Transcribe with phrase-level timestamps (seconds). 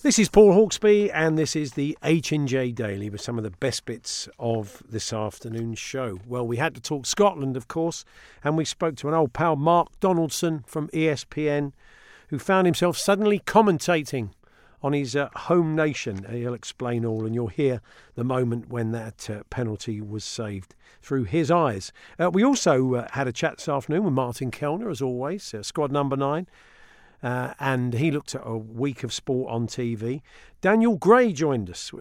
[0.00, 3.42] This is Paul Hawksbee, and this is the H and J Daily with some of
[3.42, 6.20] the best bits of this afternoon's show.
[6.24, 8.04] Well, we had to talk Scotland, of course,
[8.44, 11.72] and we spoke to an old pal, Mark Donaldson from ESPN,
[12.28, 14.30] who found himself suddenly commentating
[14.84, 16.24] on his uh, home nation.
[16.30, 17.80] He'll explain all, and you'll hear
[18.14, 21.92] the moment when that uh, penalty was saved through his eyes.
[22.20, 25.64] Uh, we also uh, had a chat this afternoon with Martin Kelner, as always, uh,
[25.64, 26.46] squad number nine.
[27.22, 30.22] Uh, and he looked at a week of sport on TV.
[30.60, 31.92] Daniel Gray joined us,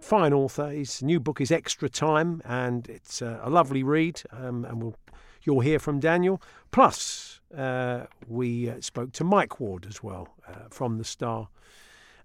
[0.00, 0.70] fine author.
[0.70, 4.22] His new book is Extra Time, and it's uh, a lovely read.
[4.30, 4.96] Um, and we'll,
[5.42, 6.40] you'll hear from Daniel.
[6.70, 11.48] Plus, uh, we uh, spoke to Mike Ward as well uh, from the Star,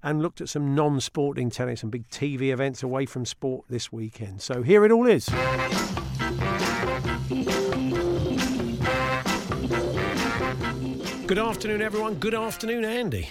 [0.01, 4.41] and looked at some non-sporting tennis and big TV events away from sport this weekend.
[4.41, 5.29] So here it all is.
[11.29, 12.15] Good afternoon, everyone.
[12.15, 13.29] Good afternoon, Andy.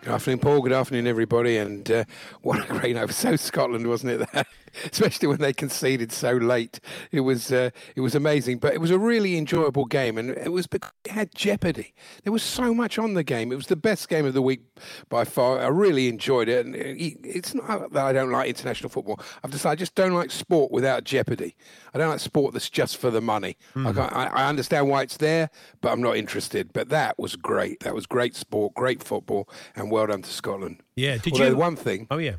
[0.00, 0.62] Good afternoon, Paul.
[0.62, 1.58] Good afternoon, everybody.
[1.58, 2.04] And uh,
[2.42, 3.08] what a great night!
[3.12, 4.32] So Scotland, wasn't it?
[4.32, 4.48] That,
[4.92, 8.58] especially when they conceded so late, it was uh, it was amazing.
[8.58, 11.94] But it was a really enjoyable game, and it was because it had jeopardy.
[12.24, 13.52] There was so much on the game.
[13.52, 14.62] It was the best game of the week
[15.08, 15.60] by far.
[15.60, 19.20] I really enjoyed it, and it's not that I don't like international football.
[19.42, 21.56] I've decided I just don't like sport without jeopardy.
[21.94, 23.56] I don't like sport that's just for the money.
[23.74, 23.96] Mm.
[23.96, 26.72] I, I understand why it's there, but I'm not interested.
[26.72, 27.80] But that was great.
[27.80, 30.82] That was great sport, great football, and well done to Scotland.
[30.96, 31.56] Yeah, did Although you?
[31.56, 32.36] One thing, Oh yeah.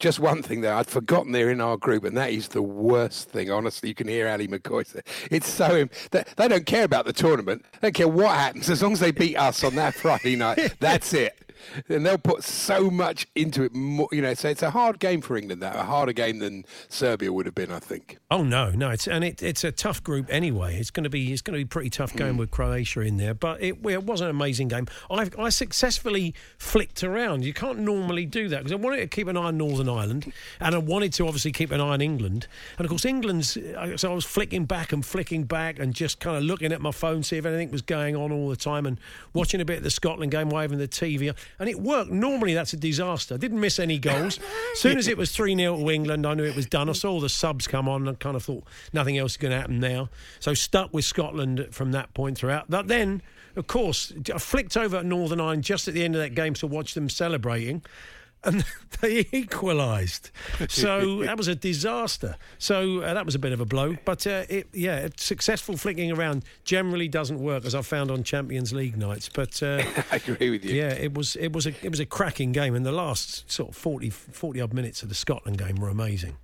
[0.00, 3.28] Just one thing though, I'd forgotten they're in our group, and that is the worst
[3.28, 3.50] thing.
[3.50, 5.88] Honestly, you can hear Ali McCoy say it's so.
[6.10, 7.64] They, they don't care about the tournament.
[7.80, 10.74] They don't care what happens as long as they beat us on that Friday night.
[10.80, 11.49] That's it.
[11.88, 13.74] And they'll put so much into it.
[13.74, 15.62] More, you know, so it's a hard game for England.
[15.62, 18.18] That a harder game than Serbia would have been, I think.
[18.30, 20.76] Oh no, no, it's and it, it's a tough group anyway.
[20.78, 22.38] It's going to be it's going to be pretty tough going hmm.
[22.38, 24.86] with Croatia in there, but it, it was an amazing game.
[25.10, 27.44] I I successfully flicked around.
[27.44, 30.32] You can't normally do that because I wanted to keep an eye on Northern Ireland,
[30.60, 32.46] and I wanted to obviously keep an eye on England.
[32.78, 33.56] And of course, England's
[33.96, 36.90] so I was flicking back and flicking back and just kind of looking at my
[36.90, 38.98] phone, see if anything was going on all the time, and
[39.32, 42.10] watching a bit of the Scotland game, waving the TV, and it worked.
[42.10, 43.34] Normally, that's a disaster.
[43.34, 44.38] I didn't miss any goals.
[44.72, 46.88] As soon as it was three 0 to England, I knew it was done.
[46.88, 49.58] I saw the subs come on and kind of thought nothing else is going to
[49.58, 50.08] happen now.
[50.38, 52.66] So stuck with Scotland from that point throughout.
[52.68, 53.22] But then,
[53.56, 56.54] of course, I flicked over at Northern Ireland just at the end of that game
[56.54, 57.82] to watch them celebrating.
[58.42, 58.64] And
[59.00, 60.30] they equalised,
[60.68, 62.36] so that was a disaster.
[62.58, 66.10] So uh, that was a bit of a blow, but uh, it, yeah, successful flicking
[66.10, 69.28] around generally doesn't work, as I've found on Champions League nights.
[69.28, 70.74] But uh, I agree with you.
[70.74, 73.70] yeah, it was it was a it was a cracking game, and the last sort
[73.70, 76.36] of 40, 40 odd minutes of the Scotland game were amazing.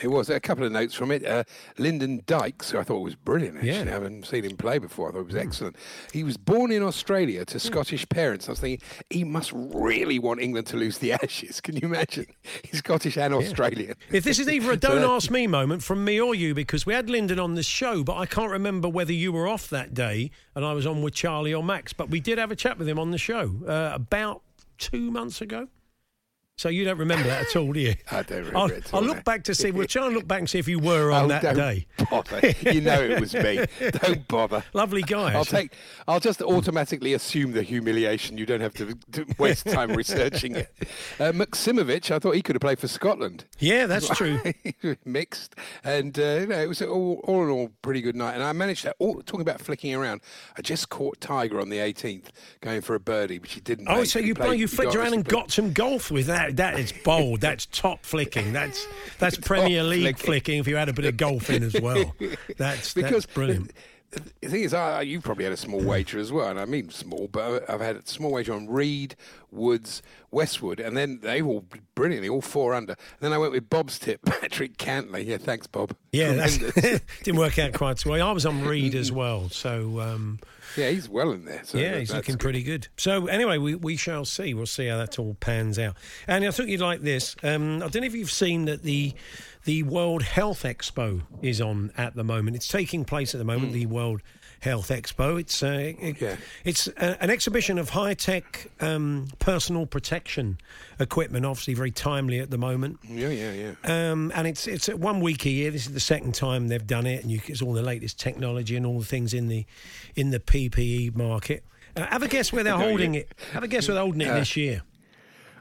[0.00, 1.24] It was a couple of notes from it.
[1.26, 1.44] Uh,
[1.76, 3.56] Lyndon Dykes, who I thought was brilliant.
[3.56, 3.80] Actually, Yeah.
[3.82, 5.08] I haven't seen him play before.
[5.08, 5.76] I thought he was excellent.
[6.12, 8.48] He was born in Australia to Scottish parents.
[8.48, 11.60] I was thinking he must really want England to lose the Ashes.
[11.60, 12.26] Can you imagine?
[12.64, 13.94] He's Scottish and Australian.
[14.12, 16.86] If this is either a don't that- ask me moment from me or you, because
[16.86, 19.94] we had Lyndon on the show, but I can't remember whether you were off that
[19.94, 22.78] day and I was on with Charlie or Max, but we did have a chat
[22.78, 24.42] with him on the show uh, about
[24.78, 25.68] two months ago.
[26.58, 27.94] So you don't remember that at all, do you?
[28.10, 29.70] I don't remember I'll, it I'll look back to see.
[29.70, 31.86] We'll try and look back and see if you were on Oh, that don't day.
[32.10, 32.52] Bother.
[32.72, 33.64] You know it was me.
[34.02, 34.64] Don't bother.
[34.72, 35.34] Lovely guy.
[35.34, 35.72] I'll take.
[36.08, 38.38] I'll just automatically assume the humiliation.
[38.38, 40.72] You don't have to, to waste time researching it.
[41.20, 43.44] Uh, Maksimovic, I thought he could have played for Scotland.
[43.58, 44.40] Yeah, that's true.
[45.04, 45.54] Mixed,
[45.84, 48.34] and uh, you know, it was all, all in all pretty good night.
[48.34, 48.94] And I managed to.
[48.98, 50.22] All, talking about flicking around,
[50.56, 52.26] I just caught Tiger on the 18th
[52.60, 53.86] going for a birdie, which he didn't.
[53.88, 54.06] Oh, make.
[54.06, 56.47] so you played- you flicked around and got some golf with that.
[56.56, 57.40] That is bold.
[57.40, 58.52] That's top flicking.
[58.52, 58.86] That's
[59.18, 60.26] that's Premier League flicking.
[60.26, 60.58] flicking.
[60.58, 62.14] If you add a bit of golf in as well,
[62.56, 63.72] that's because that's brilliant.
[64.10, 66.88] The thing is, I, you probably had a small wager as well, and I mean
[66.88, 69.14] small, but I've had a small wager on Reed,
[69.50, 70.00] Woods,
[70.30, 72.92] Westwood, and then they all brilliantly, all four under.
[72.92, 75.26] And then I went with Bob's tip, Patrick Cantlay.
[75.26, 75.94] Yeah, thanks, Bob.
[76.12, 78.26] Yeah, that didn't work out quite so well.
[78.26, 80.38] I was on Reed as well, so um,
[80.76, 81.62] yeah, he's well in there.
[81.64, 82.40] So yeah, he's looking good.
[82.40, 82.88] pretty good.
[82.96, 84.54] So anyway, we, we shall see.
[84.54, 85.96] We'll see how that all pans out.
[86.26, 87.36] And I thought you'd like this.
[87.42, 89.14] Um, I don't know if you've seen that the
[89.64, 92.56] the World Health Expo is on at the moment.
[92.56, 93.70] It's taking place at the moment.
[93.70, 93.74] Mm.
[93.74, 94.22] The World
[94.60, 95.38] Health Expo.
[95.38, 96.36] It's uh, it, yeah.
[96.64, 100.58] it's a, an exhibition of high tech um, personal protection
[100.98, 101.46] equipment.
[101.46, 102.98] Obviously, very timely at the moment.
[103.08, 104.10] Yeah, yeah, yeah.
[104.10, 105.70] Um, and it's it's one week a year.
[105.70, 108.76] This is the second time they've done it, and you, it's all the latest technology
[108.76, 109.64] and all the things in the
[110.16, 111.64] in the PPE market.
[111.96, 113.32] Uh, have a guess where they're holding it.
[113.52, 114.82] Have a guess where they're holding it uh, this year.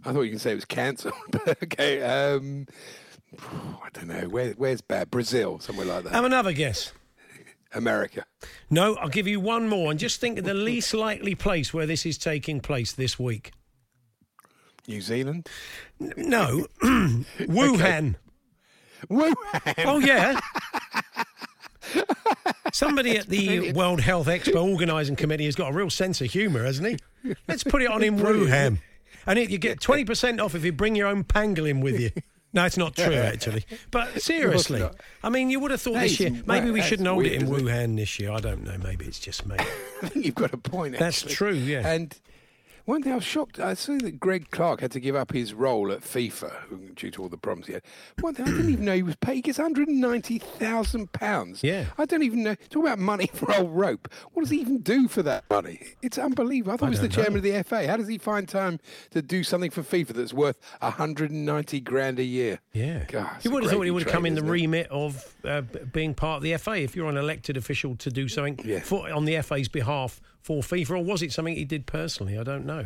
[0.05, 1.13] I thought you could say it was cancelled.
[1.63, 2.01] okay.
[2.01, 2.67] Um,
[3.83, 4.27] I don't know.
[4.29, 5.11] Where, where's bad?
[5.11, 6.13] Brazil, somewhere like that.
[6.13, 6.91] Have another guess.
[7.73, 8.25] America.
[8.69, 11.85] No, I'll give you one more, and just think of the least likely place where
[11.85, 13.51] this is taking place this week.
[14.87, 15.49] New Zealand.
[15.99, 18.15] N- no, Wuhan.
[19.09, 19.35] Wuhan.
[19.85, 20.39] Oh yeah.
[22.73, 26.63] Somebody at the World Health Expo organising committee has got a real sense of humour,
[26.63, 27.33] hasn't he?
[27.47, 28.79] Let's put it on in Wuhan.
[29.25, 32.11] And it, you get 20% off if you bring your own pangolin with you.
[32.53, 33.65] No, it's not true, actually.
[33.91, 34.83] But seriously,
[35.23, 36.41] I mean, you would have thought this year.
[36.45, 38.31] Maybe we shouldn't hold it in Wuhan this year.
[38.31, 38.77] I don't know.
[38.83, 39.55] Maybe it's just me.
[40.01, 40.95] I think you've got a point.
[40.95, 41.05] Actually.
[41.05, 41.53] That's true.
[41.53, 41.87] Yeah.
[41.87, 42.17] And
[42.87, 45.53] one thing I was shocked, I saw that Greg Clarke had to give up his
[45.53, 47.81] role at FIFA due to all the problems he had.
[48.21, 49.35] One thing I didn't even know he was paid.
[49.35, 51.63] He gets £190,000.
[51.63, 51.87] Yeah.
[51.97, 52.55] I don't even know.
[52.69, 54.07] Talk about money for old rope.
[54.31, 55.81] What does he even do for that money?
[56.01, 56.75] It's unbelievable.
[56.75, 57.39] I thought I he was the chairman know.
[57.39, 57.87] of the FA.
[57.87, 58.79] How does he find time
[59.11, 62.61] to do something for FIFA that's worth 190 grand a year?
[62.71, 63.03] Yeah.
[63.09, 65.59] God, you would have thought he would have come in the remit of uh,
[65.91, 68.79] being part of the FA if you're an elected official to do something yeah.
[68.79, 72.37] for, on the FA's behalf for FIFA, or was it something he did personally?
[72.37, 72.85] I don't know.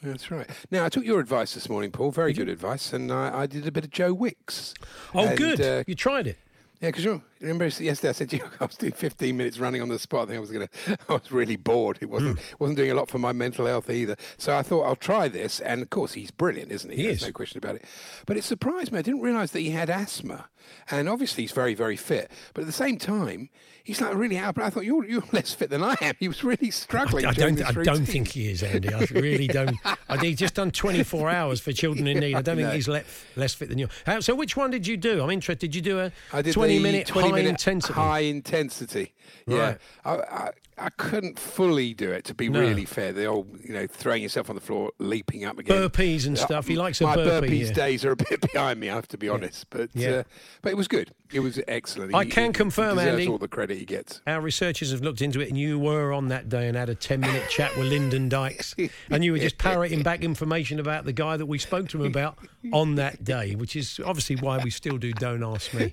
[0.00, 0.48] That's right.
[0.70, 2.12] Now, I took your advice this morning, Paul.
[2.12, 2.92] Very good advice.
[2.92, 4.74] And I, I did a bit of Joe Wicks.
[5.12, 5.60] Oh, and, good.
[5.60, 6.38] Uh, you tried it.
[6.80, 9.82] Yeah, because you remember yesterday I said to you I was doing 15 minutes running
[9.82, 10.24] on the spot.
[10.24, 10.98] I think I was going to.
[11.08, 11.98] I was really bored.
[12.00, 12.58] It wasn't mm.
[12.58, 14.16] wasn't doing a lot for my mental health either.
[14.36, 15.60] So I thought I'll try this.
[15.60, 16.96] And of course, he's brilliant, isn't he?
[16.96, 17.28] he There's is.
[17.28, 17.84] no question about it.
[18.26, 18.98] But it surprised me.
[18.98, 20.48] I didn't realise that he had asthma.
[20.90, 22.30] And obviously, he's very very fit.
[22.54, 23.48] But at the same time,
[23.84, 24.54] he's like really out.
[24.54, 26.14] But I thought you're you're less fit than I am.
[26.18, 27.24] He was really struggling.
[27.24, 27.62] I, I don't.
[27.62, 28.92] I don't think he is, Andy.
[28.92, 29.76] I really don't.
[30.08, 32.34] I he's just done 24 hours for children in need.
[32.34, 33.04] I don't think he's le-
[33.36, 33.88] less fit than you.
[34.20, 35.22] So which one did you do?
[35.22, 35.58] I'm interested.
[35.58, 37.92] Did you do a I did 20 minute 20 high intensity?
[37.94, 39.14] High intensity.
[39.46, 39.76] Yeah.
[40.04, 42.60] I, I, I couldn't fully do it to be No.
[42.60, 43.12] really fair.
[43.12, 45.76] The old, you know, throwing yourself on the floor, leaping up again.
[45.76, 46.68] Burpees and stuff.
[46.68, 47.72] He likes a My burpee, burpees yeah.
[47.72, 48.88] days are a bit behind me.
[48.88, 50.08] I have to be honest, but Yeah.
[50.10, 50.22] uh,
[50.62, 51.10] but it was good.
[51.32, 52.14] It was excellent.
[52.14, 53.26] I He- can he confirm, Andy.
[53.26, 54.22] all the credit he gets.
[54.26, 56.94] Our researchers have looked into it, and you were on that day and had a
[56.94, 58.74] 10 minute chat with Lyndon Dykes,
[59.10, 62.06] and you were just parroting back information about the guy that we spoke to him
[62.06, 62.38] about
[62.72, 65.92] on that day, which is obviously why we still do Don't Ask Me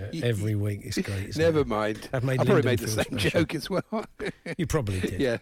[0.00, 0.80] uh, every week.
[0.84, 1.36] It's great.
[1.36, 1.66] Never it?
[1.66, 2.08] mind.
[2.12, 3.30] I've made I probably made the same special.
[3.40, 3.82] joke as well.
[4.58, 5.20] You probably did.
[5.20, 5.38] yeah,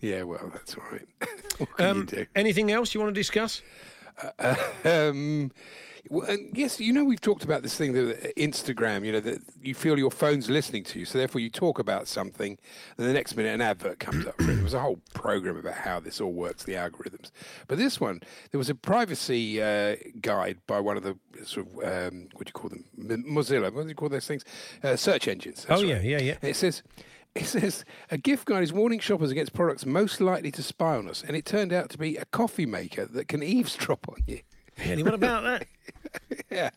[0.00, 0.22] yeah.
[0.22, 1.06] Well, that's all right.
[1.58, 2.26] what can you Um, do?
[2.34, 3.62] anything else you want to discuss?
[4.84, 5.50] Um,
[6.12, 9.04] well, and yes, you know we've talked about this thing that uh, Instagram.
[9.04, 12.06] You know that you feel your phone's listening to you, so therefore you talk about
[12.06, 12.58] something,
[12.98, 14.36] and the next minute an advert comes up.
[14.36, 17.30] There was a whole program about how this all works, the algorithms.
[17.66, 18.20] But this one,
[18.50, 21.16] there was a privacy uh, guide by one of the
[21.46, 21.72] sort of
[22.12, 23.72] um, what do you call them, M- Mozilla?
[23.72, 24.44] What do you call those things?
[24.84, 25.66] Uh, search engines.
[25.70, 26.04] Oh, yeah, right.
[26.04, 26.36] yeah, yeah.
[26.42, 26.82] And It says.
[27.34, 31.08] It says a gift guide is warning shoppers against products most likely to spy on
[31.08, 34.40] us, and it turned out to be a coffee maker that can eavesdrop on you.
[34.76, 35.66] What about that?
[36.50, 36.70] Yeah.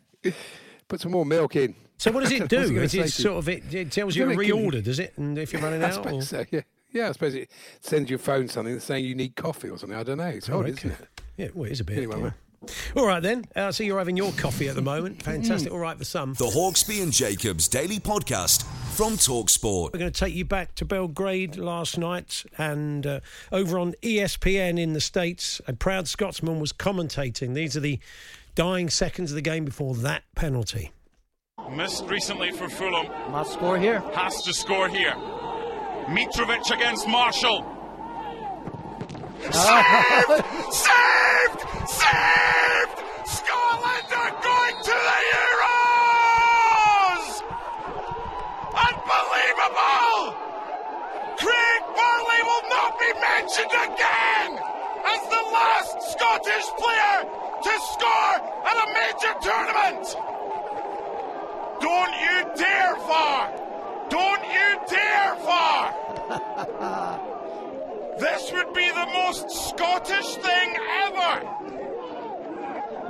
[0.87, 1.75] Put some more milk in.
[1.97, 2.77] So what does it do?
[2.77, 5.13] It Is sort of it, it tells you to reorder, does it?
[5.17, 6.21] And if you're running I out, or?
[6.21, 6.61] so, yeah.
[6.91, 9.97] Yeah, I suppose it sends your phone something that's saying you need coffee or something.
[9.97, 10.25] I don't know.
[10.27, 10.71] It's Oh, odd, okay.
[10.71, 11.07] isn't it?
[11.35, 11.97] Yeah, well, it is a bit.
[11.97, 12.31] Anyway, yeah.
[12.93, 13.05] Well.
[13.05, 13.45] All right then.
[13.55, 15.21] Uh, so you're having your coffee at the moment.
[15.23, 15.71] Fantastic.
[15.71, 16.33] All right for some.
[16.33, 18.63] The Hawksbee and Jacobs Daily Podcast
[18.95, 19.93] from Talksport.
[19.93, 23.19] We're going to take you back to Belgrade last night, and uh,
[23.51, 27.53] over on ESPN in the States, a proud Scotsman was commentating.
[27.53, 27.99] These are the
[28.55, 30.91] dying seconds of the game before that penalty.
[31.71, 33.07] Missed recently for Fulham.
[33.31, 33.99] Must score here.
[34.13, 35.15] Has to score here.
[36.07, 37.65] Mitrovic against Marshall.
[39.51, 40.45] Saved!
[40.71, 41.74] Saved!
[41.87, 42.97] Saved!
[43.25, 46.45] Scotland are going to the Euros!
[48.73, 50.33] Unbelievable!
[51.37, 54.57] Craig Burley will not be mentioned again
[55.05, 57.29] as the last Scottish player
[57.61, 60.05] to score at a major tournament!
[61.81, 63.51] Don't you dare, VAR!
[64.09, 65.93] Don't you dare, VAR!
[68.19, 70.75] this would be the most Scottish thing
[71.05, 71.64] ever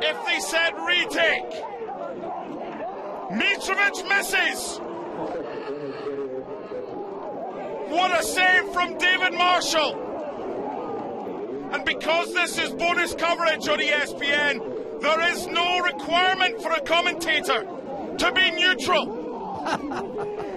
[0.01, 1.51] if they said retake.
[3.31, 4.79] Mitrovic misses.
[7.89, 10.01] What a save from David Marshall.
[11.71, 17.67] And because this is bonus coverage on ESPN, there is no requirement for a commentator
[18.17, 19.23] to be neutral.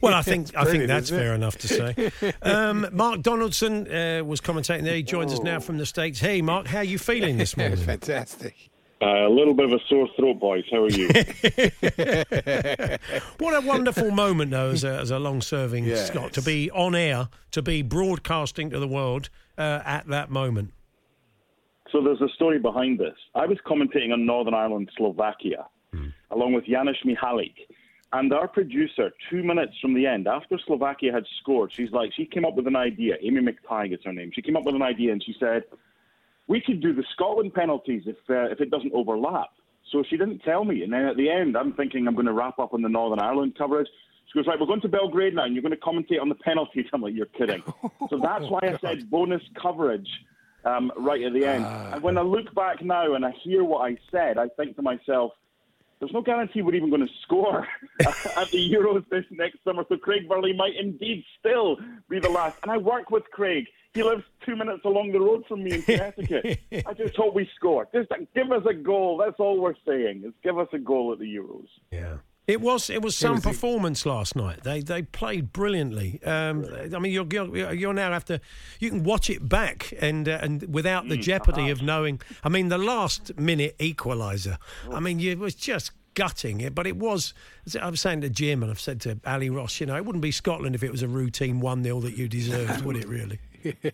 [0.00, 2.10] Well, I think I think that's fair enough to say.
[2.42, 4.94] Um, Mark Donaldson uh, was commentating there.
[4.96, 6.18] He joins us now from the states.
[6.20, 7.76] Hey, Mark, how are you feeling this morning?
[7.76, 8.54] Fantastic.
[9.02, 10.64] Uh, a little bit of a sore throat, boys.
[10.70, 11.08] How are you?
[13.38, 16.08] What a wonderful moment, though, as a, as a long-serving Yes.
[16.08, 20.72] Scot, to be on air, to be broadcasting to the world uh, at that moment.
[21.90, 23.14] so there's a story behind this.
[23.34, 25.66] I was commentating on Northern Ireland, Slovakia,
[26.30, 27.54] along with Janusz Michallik.
[28.12, 32.26] And our producer, two minutes from the end, after Slovakia had scored, she's like, she
[32.26, 33.14] came up with an idea.
[33.22, 34.32] Amy McTighe is her name.
[34.34, 35.62] She came up with an idea and she said,
[36.48, 39.50] we could do the Scotland penalties if uh, if it doesn't overlap.
[39.92, 40.82] So she didn't tell me.
[40.82, 43.20] And then at the end, I'm thinking I'm going to wrap up on the Northern
[43.20, 43.88] Ireland coverage.
[44.26, 46.34] She goes, right, we're going to Belgrade now, and you're going to commentate on the
[46.36, 46.86] penalties.
[46.92, 47.62] I'm like, you're kidding.
[48.08, 50.08] So that's why I said bonus coverage
[50.64, 51.64] um, right at the end.
[51.64, 54.82] and when I look back now and I hear what I said, I think to
[54.82, 55.32] myself,
[56.00, 57.68] there's no guarantee we're even going to score
[58.00, 59.84] at the Euros this next summer.
[59.88, 61.76] So Craig Burley might indeed still
[62.08, 62.58] be the last.
[62.62, 63.66] And I work with Craig.
[63.92, 66.60] He lives two minutes along the road from me in Connecticut.
[66.86, 67.86] I just hope we score.
[67.92, 69.18] Just give us a goal.
[69.18, 70.22] That's all we're saying.
[70.24, 71.66] Is give us a goal at the Euros.
[71.90, 72.18] Yeah.
[72.50, 74.64] It was it was some performance last night.
[74.64, 76.20] They they played brilliantly.
[76.24, 78.40] Um, I mean, you're, you're you're now have to
[78.80, 82.20] you can watch it back and uh, and without the jeopardy of knowing.
[82.42, 84.56] I mean, the last minute equaliser.
[84.92, 87.34] I mean, it was just gutting it, but it was.
[87.80, 90.22] I was saying to Jim, and I've said to Ali Ross, you know, it wouldn't
[90.22, 93.06] be Scotland if it was a routine one 0 that you deserved, would it?
[93.06, 93.38] Really?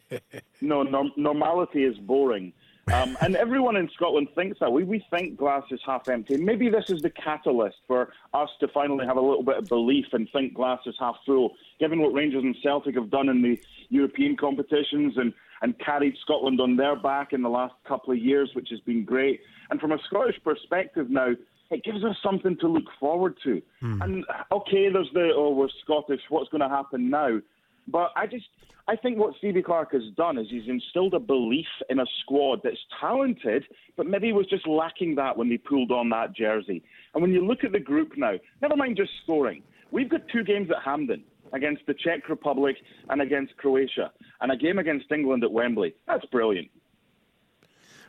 [0.61, 2.53] No, norm- normality is boring.
[2.93, 4.71] Um, and everyone in Scotland thinks that.
[4.71, 6.37] We, we think glass is half empty.
[6.37, 10.07] Maybe this is the catalyst for us to finally have a little bit of belief
[10.13, 13.61] and think glass is half full, given what Rangers and Celtic have done in the
[13.89, 18.51] European competitions and, and carried Scotland on their back in the last couple of years,
[18.55, 19.41] which has been great.
[19.71, 21.33] And from a Scottish perspective now,
[21.73, 23.61] it gives us something to look forward to.
[24.01, 27.41] And okay, there's the, oh, we're Scottish, what's going to happen now?
[27.89, 28.47] But I just,
[28.89, 32.61] I think what Stevie Clarke has done is he's instilled a belief in a squad
[32.63, 33.65] that's talented,
[33.97, 36.83] but maybe was just lacking that when they pulled on that jersey.
[37.15, 40.45] And when you look at the group now, never mind just scoring, we've got two
[40.45, 42.77] games at Hampden against the Czech Republic
[43.09, 45.95] and against Croatia, and a game against England at Wembley.
[46.07, 46.69] That's brilliant.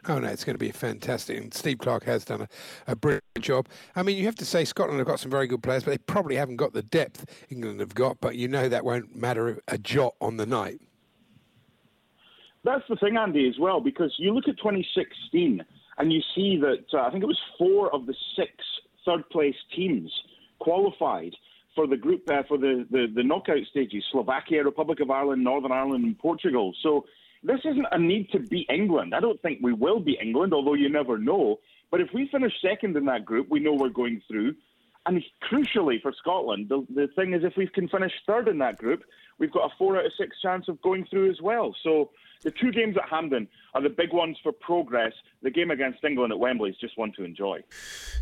[0.07, 1.37] Oh no, it's going to be fantastic.
[1.37, 2.47] And Steve Clarke has done a,
[2.87, 3.67] a brilliant job.
[3.95, 5.97] I mean, you have to say Scotland have got some very good players, but they
[5.97, 8.19] probably haven't got the depth England have got.
[8.21, 10.79] But you know that won't matter a jot on the night.
[12.63, 15.63] That's the thing, Andy, as well, because you look at 2016
[15.97, 18.51] and you see that uh, I think it was four of the six
[19.05, 20.11] third place teams
[20.59, 21.33] qualified
[21.75, 25.71] for the group uh, for the, the, the knockout stages Slovakia, Republic of Ireland, Northern
[25.71, 26.73] Ireland, and Portugal.
[26.81, 27.05] So
[27.43, 29.13] this isn't a need to beat England.
[29.13, 31.59] I don't think we will beat England, although you never know.
[31.91, 34.55] But if we finish second in that group, we know we're going through.
[35.05, 38.77] And crucially for Scotland, the, the thing is, if we can finish third in that
[38.77, 39.03] group,
[39.39, 41.75] we've got a four out of six chance of going through as well.
[41.83, 42.09] So
[42.43, 45.13] the two games at Hampden are the big ones for progress.
[45.41, 47.63] The game against England at Wembley is just one to enjoy.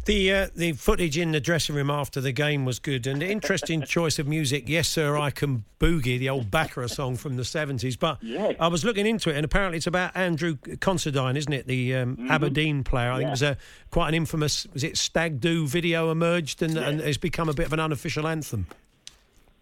[0.05, 3.81] The uh, the footage in the dressing room after the game was good and interesting
[3.87, 4.69] choice of music.
[4.69, 7.97] Yes, sir, I can boogie the old Baccara song from the seventies.
[7.97, 8.53] But Yeah.
[8.59, 11.67] I was looking into it, and apparently it's about Andrew Considine, isn't it?
[11.67, 13.11] The um, Aberdeen player.
[13.11, 13.57] I think it was a
[13.91, 14.65] quite an infamous.
[14.73, 18.27] Was it Stag Do video emerged, and, and it's become a bit of an unofficial
[18.27, 18.67] anthem.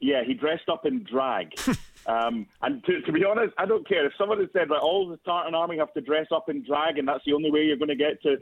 [0.03, 1.53] Yeah, he dressed up in drag.
[2.07, 4.05] um, and to, to be honest, I don't care.
[4.05, 6.97] If someone had said that all the Tartan Army have to dress up in drag
[6.97, 8.37] and that's the only way you're going to get to,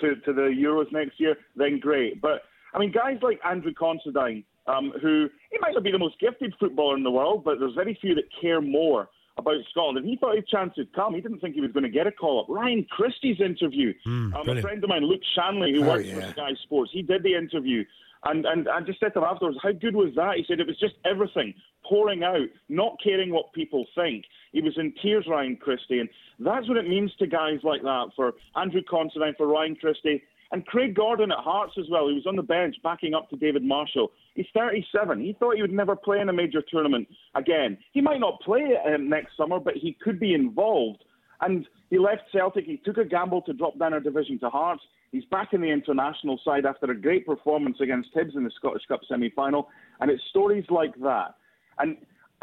[0.00, 2.20] to, to the Euros next year, then great.
[2.20, 2.42] But,
[2.74, 6.52] I mean, guys like Andrew Considine, um, who he might not be the most gifted
[6.60, 9.08] footballer in the world, but there's very few that care more
[9.38, 9.98] about Scotland.
[9.98, 11.14] And he thought his chance had come.
[11.14, 12.46] He didn't think he was going to get a call up.
[12.48, 13.92] Ryan Christie's interview.
[14.06, 16.20] um, a friend of mine, Luke Shanley, who Oh, works yeah.
[16.20, 17.84] for Sky Sports, he did the interview.
[18.26, 20.34] And, and I just said to him afterwards, how good was that?
[20.36, 21.54] He said it was just everything
[21.88, 24.24] pouring out, not caring what people think.
[24.52, 26.00] He was in tears, Ryan Christie.
[26.00, 26.08] And
[26.40, 30.22] that's what it means to guys like that for Andrew Considine, for Ryan Christie.
[30.50, 32.08] And Craig Gordon at Hearts as well.
[32.08, 34.10] He was on the bench backing up to David Marshall.
[34.34, 35.20] He's 37.
[35.20, 37.78] He thought he would never play in a major tournament again.
[37.92, 41.04] He might not play um, next summer, but he could be involved.
[41.40, 42.64] And he left Celtic.
[42.64, 44.82] He took a gamble to drop down a division to Hearts.
[45.12, 48.82] He's back in the international side after a great performance against Hibs in the Scottish
[48.88, 49.68] Cup semi final.
[50.00, 51.34] And it's stories like that.
[51.78, 51.96] And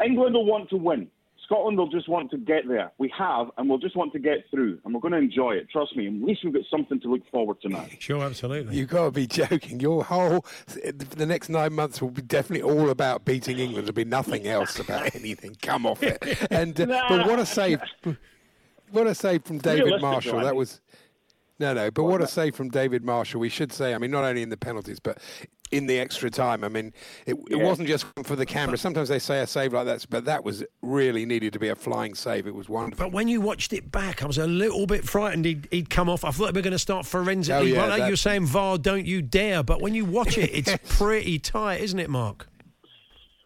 [0.04, 1.08] England will want to win.
[1.44, 2.90] Scotland will just want to get there.
[2.98, 5.68] We have, and we'll just want to get through, and we're going to enjoy it.
[5.70, 6.06] Trust me.
[6.06, 7.86] At least we've got something to look forward to now.
[7.98, 8.76] Sure, absolutely.
[8.76, 9.80] You've got to be joking.
[9.80, 13.86] Your whole the next nine months will be definitely all about beating England.
[13.86, 15.56] There'll be nothing else about anything.
[15.60, 16.22] Come off it.
[16.50, 17.80] And uh, but what a save!
[18.90, 20.40] What a save from David Marshall.
[20.40, 20.80] That was
[21.58, 21.90] no, no.
[21.90, 23.40] But what a save from David Marshall.
[23.40, 23.94] We should say.
[23.94, 25.18] I mean, not only in the penalties, but
[25.70, 26.62] in the extra time.
[26.62, 26.92] I mean,
[27.26, 27.64] it, it Yeah.
[27.64, 28.76] wasn't just for the camera.
[28.78, 31.74] Sometimes they say a save like that, but that was really needed to be a
[31.74, 32.46] flying save.
[32.46, 33.06] It was wonderful.
[33.06, 36.08] But when you watched it back, I was a little bit frightened he'd, he'd come
[36.08, 36.24] off.
[36.24, 37.72] I thought we were going to start forensically.
[37.72, 39.62] Oh, yeah, well, like that- you're saying, VAR, don't you dare.
[39.64, 42.46] But when you watch it, it's pretty tight, isn't it, Mark?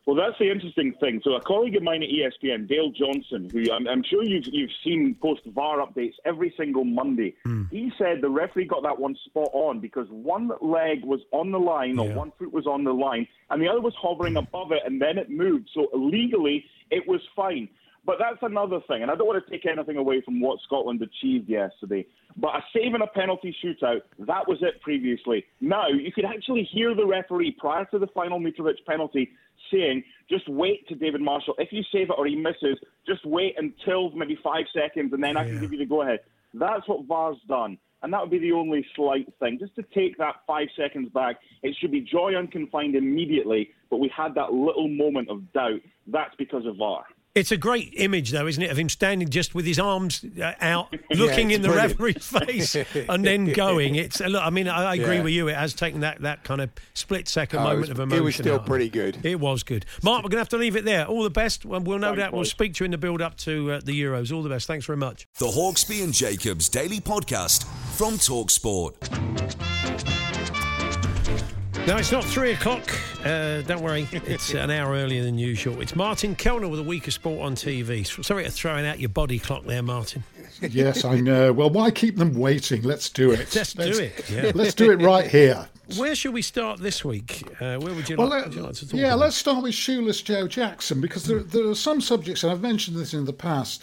[0.09, 1.21] Well, that's the interesting thing.
[1.23, 4.71] So, a colleague of mine at ESPN, Dale Johnson, who I'm, I'm sure you've you've
[4.83, 7.65] seen post VAR updates every single Monday, hmm.
[7.71, 11.59] he said the referee got that one spot on because one leg was on the
[11.59, 14.39] line or one foot was on the line, and the other was hovering hmm.
[14.39, 15.69] above it, and then it moved.
[15.75, 17.69] So legally, it was fine.
[18.09, 21.03] But that's another thing, and I don't want to take anything away from what Scotland
[21.03, 22.07] achieved yesterday.
[22.39, 25.45] But a save and a penalty shootout, that was it previously.
[25.61, 29.29] Now, you could actually hear the referee prior to the final Mitrovic penalty
[29.71, 31.55] saying, just wait to David Marshall.
[31.59, 35.37] If you save it or he misses, just wait until maybe five seconds and then
[35.37, 36.21] I can give you the go ahead.
[36.55, 37.77] That's what VAR's done.
[38.03, 39.59] And that would be the only slight thing.
[39.59, 44.11] Just to take that five seconds back, it should be joy unconfined immediately, but we
[44.17, 45.83] had that little moment of doubt.
[46.07, 47.05] That's because of VAR.
[47.35, 50.55] It's a great image, though, isn't it, of him standing just with his arms uh,
[50.61, 52.01] out, looking it's in the brilliant.
[52.01, 52.27] referee's
[52.75, 52.75] face,
[53.09, 53.95] and then going.
[53.95, 54.43] It's look.
[54.43, 55.23] I mean, I, I agree Yeah.
[55.23, 55.49] with you.
[55.49, 58.19] It has taken that, that kind of split second Oh, moment was- of emotion.
[58.23, 59.19] it was still out pretty good.
[59.25, 59.85] It was good.
[60.03, 61.07] Mark, we're going to have to leave it there.
[61.07, 61.65] All the best.
[61.65, 62.51] Well, we'll no Thanks, doubt we'll boys.
[62.51, 64.33] speak to you in the build up to uh, the Euros.
[64.35, 64.67] All the best.
[64.67, 65.29] Thanks very much.
[65.39, 67.65] The Hawksbee and Jacobs Daily Podcast
[67.97, 69.78] from Talksport.
[71.89, 72.83] No, it's not three o'clock.
[73.25, 75.81] Uh, don't worry, it's an hour earlier than usual.
[75.81, 78.07] It's Martin Kelner with a week of sport on TV.
[78.23, 80.23] Sorry for throwing out your body clock there, Martin.
[80.61, 81.51] yes, I know.
[81.51, 82.83] Well, why keep them waiting?
[82.83, 83.55] Let's do it.
[83.57, 84.53] Let's do Let's- it, yeah.
[84.55, 85.67] Let's do it right here.
[85.97, 87.43] Where should we start this week?
[87.59, 89.19] Uh, where would you, Well, like, let- would you like to talk yeah, about?
[89.21, 92.99] let's start with Shoeless Joe Jackson because there, there are some subjects, and I've mentioned
[92.99, 93.83] this in the past,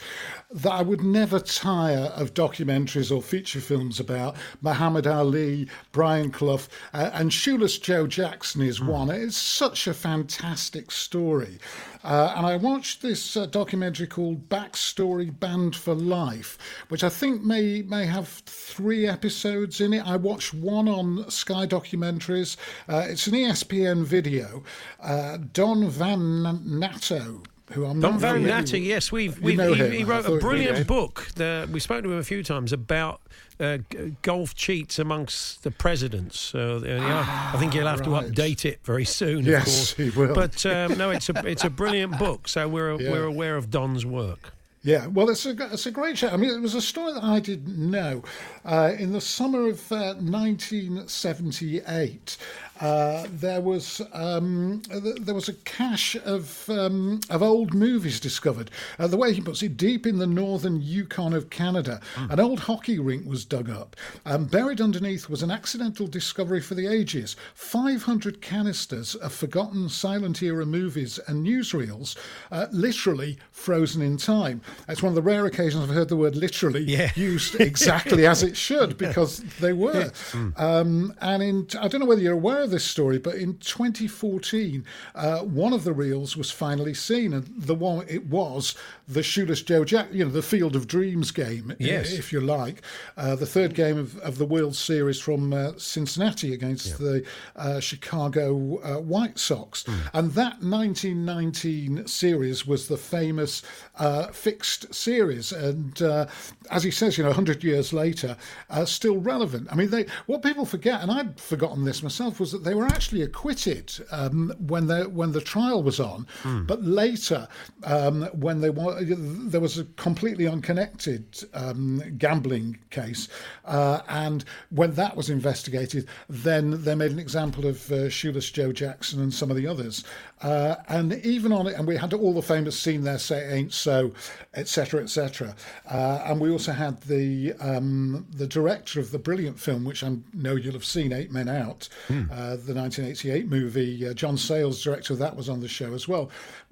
[0.55, 4.37] that I would never tire of documentaries or feature films about.
[4.61, 6.61] Muhammad Ali, Brian Clough,
[6.93, 8.87] uh, and Shoeless Joe Jackson is Hmm.
[8.87, 9.09] one.
[9.09, 11.59] It's such a fantastic story.
[12.05, 17.43] Uh, and I watched this uh, documentary called Backstory Banned for Life, which I think
[17.43, 20.07] may may have three episodes in it.
[20.07, 22.55] I watched one on Sky Documentaries.
[22.87, 24.63] Uh, it's an ESPN video.
[25.01, 27.41] Uh, Don Van Natta,
[27.71, 31.27] who I'm Don Van Natta, yes, we've, we've know he, he wrote a brilliant book.
[31.35, 33.21] The, we spoke to him a few times about
[33.59, 36.39] uh, g- golf cheats amongst the presidents.
[36.39, 39.39] So uh, yeah, I think he'll have to update it very soon.
[39.39, 39.93] of Yes, course.
[39.95, 40.35] he will.
[40.35, 42.47] But um, no, it's a it's a brilliant book.
[42.47, 43.11] So we're Yeah.
[43.11, 44.51] we're aware of Don's work.
[44.83, 46.29] Yeah, well, it's a it's a great show.
[46.29, 48.21] I mean, it was a story that I didn't know.
[48.63, 52.37] Uh, in the summer of uh, 1978,
[52.81, 58.69] uh, there was um, th- there was a cache of um, of old movies discovered.
[58.99, 62.59] Uh, the way he puts it, deep in the northern Yukon of Canada, an old
[62.61, 63.95] hockey rink was dug up.
[64.25, 70.41] Um, buried underneath was an accidental discovery for the ages: 500 canisters of forgotten silent
[70.43, 72.17] era movies and newsreels,
[72.51, 74.61] uh, literally frozen in time.
[74.89, 77.11] It's one of the rare occasions I've heard the word literally Yeah.
[77.15, 80.11] used exactly as it should because they were.
[80.57, 84.83] Um, and in, I don't know whether you're aware of this story, but in 2014,
[85.15, 88.75] uh, one of the reels was finally seen, and the one it was
[89.07, 92.11] the Shoeless Joe Jack, you know, the Field of Dreams game, Yes.
[92.11, 92.81] if you like,
[93.15, 97.23] uh, the third game of, of the World Series from uh, Cincinnati against the
[97.55, 103.61] uh, Chicago uh, White Sox, and that 1919 series was the famous
[103.99, 106.25] uh, fixed series, and uh,
[106.71, 108.35] as he says, you know, 100 years later,
[108.71, 109.67] uh, still relevant.
[109.71, 112.85] I mean, they what people forget, and I'd forgotten this myself, was that they were
[112.85, 116.25] actually acquitted um, when the when the trial was on,
[116.67, 117.47] but later
[117.83, 123.27] um, when they wa- there was a completely unconnected um, gambling case,
[123.65, 128.71] uh, and when that was investigated, then they made an example of uh, Shoeless Joe
[128.71, 130.03] Jackson and some of the others,
[130.41, 133.73] uh, and even on it, and we had all the famous scene there, say ain't
[133.73, 134.11] so,
[134.53, 135.55] etc., etc.,
[135.89, 140.17] uh, and we also had the um, the director of the brilliant film, which I
[140.33, 141.89] know you'll have seen, Eight Men Out,
[142.31, 144.07] uh, uh, the 1988 movie.
[144.07, 146.29] Uh, John Sayles, director of that, was on the show as well.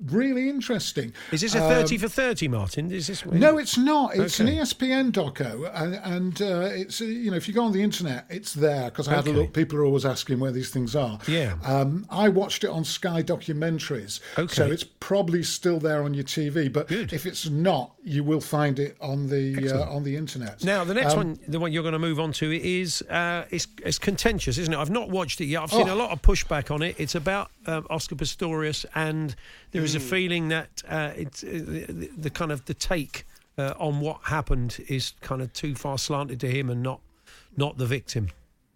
[0.07, 1.13] Really interesting.
[1.31, 2.91] Is this a Um, 30 for 30, Martin?
[2.91, 4.15] Is this no, it's not.
[4.15, 4.57] It's Okay.
[4.57, 7.81] an ESPN doco, and, and uh, it's uh, you know if you go on the
[7.81, 9.31] internet, it's there because I had Okay.
[9.37, 9.53] a look.
[9.53, 11.19] People are always asking where these things are.
[11.27, 11.55] Yeah.
[11.63, 14.53] Um, I watched it on Sky Documentaries, Okay.
[14.53, 16.71] so it's probably still there on your TV.
[16.71, 20.63] But if it's not, you will find it on the uh, on the internet.
[20.63, 23.45] Now the next Um, one, the one you're going to move on to, is uh,
[23.49, 24.77] it's, it's contentious, isn't it?
[24.77, 25.62] I've not watched it yet.
[25.63, 25.93] I've seen Oh.
[25.93, 26.95] a lot of pushback on it.
[26.99, 29.33] It's about um, Oscar Pistorius, and
[29.71, 33.25] there is a feeling that uh, it's uh, the, the kind of the take
[33.57, 36.99] uh, on what happened is kind of too far slanted to him and not
[37.55, 38.29] not the victim.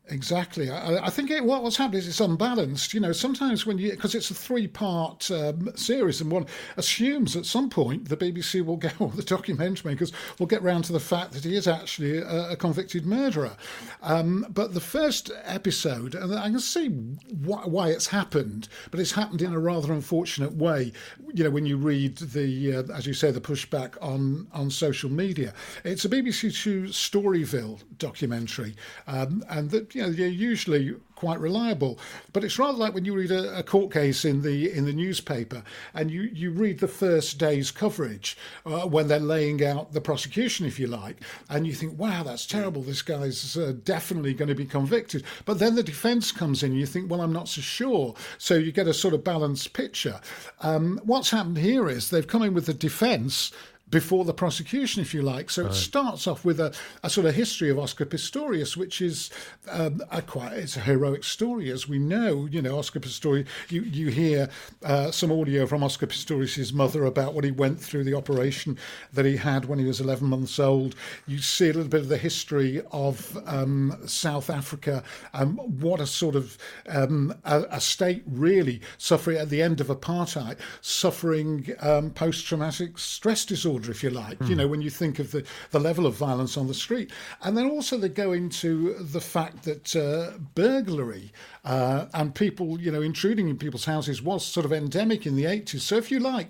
[0.09, 0.69] Exactly.
[0.69, 2.93] I, I think it, what, what's happened is it's unbalanced.
[2.93, 6.45] You know, sometimes when you, because it's a three part um, series, and one
[6.77, 10.85] assumes at some point the BBC will get, or the documentary makers will get round
[10.85, 13.57] to the fact that he is actually a, a convicted murderer.
[14.01, 19.11] Um, but the first episode, and I can see why, why it's happened, but it's
[19.11, 20.93] happened in a rather unfortunate way.
[21.33, 25.09] You know, when you read the, uh, as you say, the pushback on, on social
[25.09, 28.75] media, it's a BBC Two Storyville documentary,
[29.07, 31.97] um, and that you know they're usually quite reliable.
[32.31, 34.93] But it's rather like when you read a, a court case in the in the
[34.93, 40.01] newspaper, and you you read the first day's coverage uh, when they're laying out the
[40.01, 41.17] prosecution, if you like,
[41.49, 42.83] and you think, wow, that's terrible.
[42.83, 45.23] This guy's uh, definitely going to be convicted.
[45.45, 48.13] But then the defence comes in, and you think, well, I'm not so sure.
[48.37, 50.21] So you get a sort of balanced picture.
[50.61, 53.51] Um, what's happened here is they've come in with the defence
[53.89, 55.49] before the prosecution, if you like.
[55.49, 56.73] So it starts off with a,
[57.03, 59.29] a sort of history of Oscar Pistorius, which is
[59.69, 62.45] um, a quite it's a heroic story, as we know.
[62.45, 63.47] You know, Oscar Pistorius.
[63.69, 64.49] You you hear
[64.83, 68.77] uh, some audio from Oscar Pistorius's mother about what he went through, the operation
[69.13, 70.95] that he had when he was 11 months old.
[71.25, 76.07] You see a little bit of the history of um, South Africa, um, what a
[76.07, 76.57] sort of
[76.89, 83.45] um, a, a state really suffering at the end of apartheid, suffering um, post-traumatic stress
[83.45, 84.37] disorder, if you like.
[84.47, 87.11] You know, when you think of the, the level of violence on the street,
[87.41, 91.31] and then also they go into the fact that uh, burglary
[91.63, 95.43] uh, and people, you know, intruding in people's houses was sort of endemic in the
[95.43, 95.81] 80s.
[95.81, 96.49] So, if you like,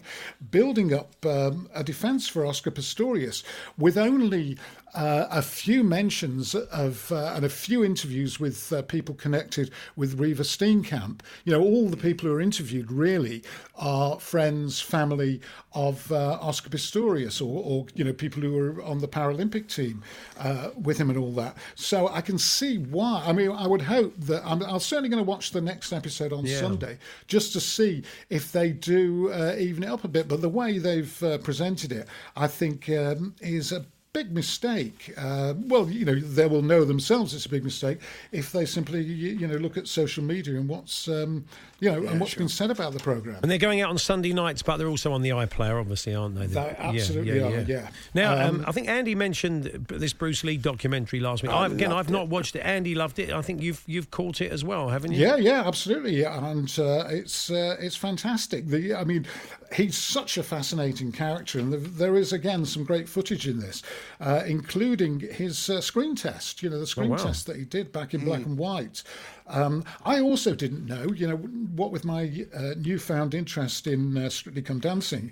[0.52, 3.44] building up um, a defence for Oscar Pistorius
[3.78, 4.58] with only
[4.98, 10.18] uh, a few mentions of uh, and a few interviews with uh, people connected with
[10.18, 11.22] Reeva Steenkamp.
[11.46, 13.44] You know, all the people who are interviewed really
[13.76, 15.40] are friends, family
[15.74, 20.02] of uh, Oscar Pistorius, or, or you know, people who were on the Paralympic team
[20.40, 21.56] uh, with him and all that.
[21.76, 23.24] So I can see why.
[23.24, 26.34] I mean, I would hope that I'm, I'm certainly going to watch the next episode
[26.34, 26.60] on Yeah.
[26.60, 30.28] Sunday just to see if they do uh, even it up a bit.
[30.28, 33.86] But the way they've uh, presented it, I think, um, is a
[34.18, 35.14] big mistake.
[35.18, 38.00] Uh, well, you know, they will know themselves it's a big mistake
[38.32, 41.46] if they simply, you you know, look at social media and what's, um,
[41.80, 43.38] you know, and what's been said about the program.
[43.42, 46.36] And they're going out on Sunday nights, but they're also on the iPlayer, obviously, aren't
[46.36, 46.48] they?
[46.48, 47.90] They absolutely are, yeah.
[48.14, 51.52] Now, um, Um, I think Andy mentioned this Bruce Lee documentary last week.
[51.52, 52.62] I've, again, I've not watched it.
[52.62, 53.32] Andy loved it.
[53.32, 55.20] I think you've you've caught it as well, haven't you?
[55.20, 58.68] Yeah, yeah, absolutely, and uh, it's uh, it's fantastic.
[58.68, 59.28] The, I mean,
[59.76, 63.84] he's such a fascinating character, and there is again some great footage in this,
[64.20, 66.64] uh, including his uh, screen test.
[66.64, 67.18] You know, the screen wow.
[67.18, 69.04] test that he did back in black and white.
[69.50, 74.30] Um, I also didn't know, you know, what with my uh, newfound interest in uh,
[74.30, 75.32] Strictly Come Dancing,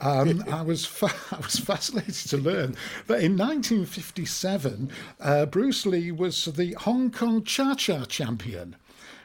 [0.00, 6.10] um, I was fa- I was fascinated to learn that in 1957, uh, Bruce Lee
[6.10, 8.76] was the Hong Kong Cha Cha champion.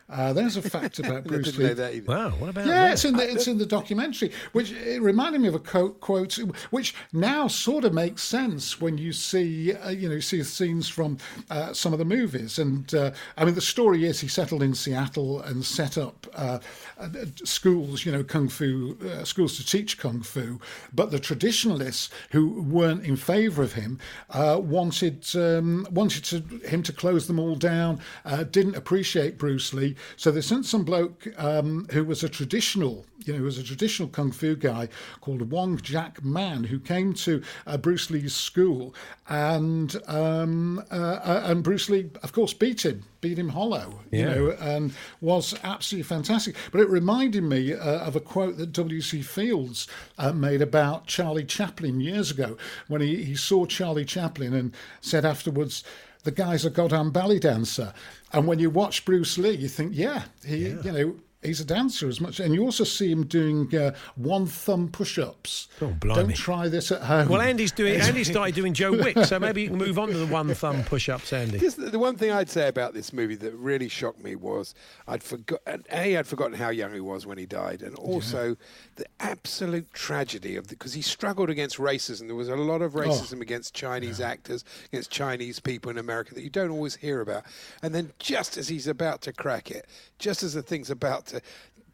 [0.10, 1.65] Uh, there's a fact about Bruce didn't Lee.
[1.67, 2.06] know that either.
[2.12, 2.93] Wow, what about Yeah, that?
[2.93, 6.34] it's in the it's in the documentary, which it reminded me of a quote, quote
[6.72, 11.17] which now sort of makes sense when you see uh, you know see scenes from
[11.50, 12.58] uh, some of the movies.
[12.58, 16.60] And uh, I mean, the story is he settled in Seattle and set up uh,
[16.98, 17.10] uh,
[17.43, 20.60] schools, you know, kung fu uh, schools to teach kung fu.
[20.93, 26.82] But the traditionalists who weren't in favour of him uh, wanted um, wanted to, him
[26.84, 28.00] to close them all down.
[28.24, 29.96] Uh, didn't appreciate Bruce Lee.
[30.15, 33.63] So they sent some bloke um, who was a traditional, you know, who was a
[33.63, 34.89] traditional kung fu guy
[35.21, 38.93] called Wong Jack Man, who came to uh, Bruce Lee's school,
[39.29, 44.25] and um, uh, uh, and Bruce Lee, of course, beat him, beat him hollow, you
[44.25, 46.55] know, and was absolutely fantastic.
[46.71, 49.21] But it reminded me uh, of a quote that W.C.
[49.21, 52.57] Fields uh, made about Charlie Chaplin years ago
[52.88, 55.83] when he, he saw Charlie Chaplin and said afterwards,
[56.27, 57.93] the guy's a goddamn belly dancer.
[58.33, 61.15] And when you watch Bruce Lee, you think, yeah, he, you know,
[61.47, 65.69] he's a dancer as much, and you also see him doing uh, one thumb push-ups.
[65.81, 66.21] Oh, blimey.
[66.23, 67.29] Don't try this at home.
[67.29, 67.99] Well, Andy's doing.
[68.01, 70.83] Andy started doing Joe Wick, so maybe you can move on to the one thumb
[70.83, 71.60] push-ups, Andy.
[71.60, 74.75] Just the, the one thing I'd say about this movie that really shocked me was
[75.07, 75.83] I'd forgotten.
[75.91, 78.55] A, I'd forgotten how young he was when he died, and also
[78.95, 82.27] the absolute tragedy of because he struggled against racism.
[82.27, 86.43] There was a lot of racism against Chinese actors, against Chinese people in America that
[86.43, 87.43] you don't always hear about.
[87.81, 89.88] And then just as he's about to crack it,
[90.19, 91.37] just as the thing's about to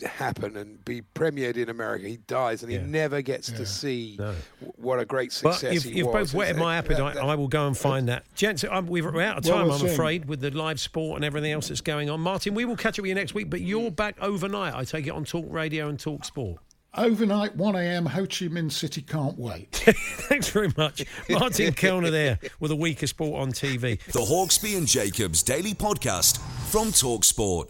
[0.03, 2.85] happen and be premiered in America, he dies, and he Yeah.
[2.85, 4.33] never gets to see No.
[4.59, 6.31] w- what a great Well, success you've, he you've was.
[6.31, 7.15] both whetted my appetite.
[7.15, 8.25] I will go and find that.
[8.35, 9.93] Gents, I'm, we're out of Well, time, we'll I'm see.
[9.93, 12.19] afraid, with the live sport and everything else that's going on.
[12.19, 15.07] Martin, we will catch up with you next week, but you're back overnight, I take
[15.07, 16.57] it, on Talk Radio and Talk Sport.
[16.95, 18.05] Overnight, 1 a.m.
[18.07, 19.71] Ho Chi Minh City can't wait.
[20.27, 21.03] Thanks very much.
[21.29, 23.99] Martin Kelner there with a week of sport on TV.
[24.11, 27.69] The Hawksbee and Jacobs Daily Podcast from Talksport.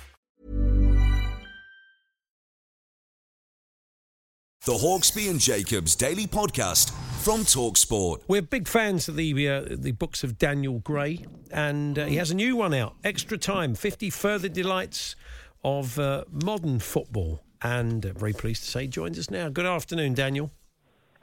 [4.63, 6.91] The Hawksbee and Jacobs Daily Podcast
[7.23, 8.21] from Talksport.
[8.27, 12.29] We're big fans of the uh, the books of Daniel Gray, and uh, he has
[12.29, 15.15] a new one out, Extra Time: Fifty Further Delights
[15.63, 17.41] of uh, Modern Football.
[17.63, 19.49] And uh, very pleased to say, he joins us now.
[19.49, 20.51] Good afternoon, Daniel.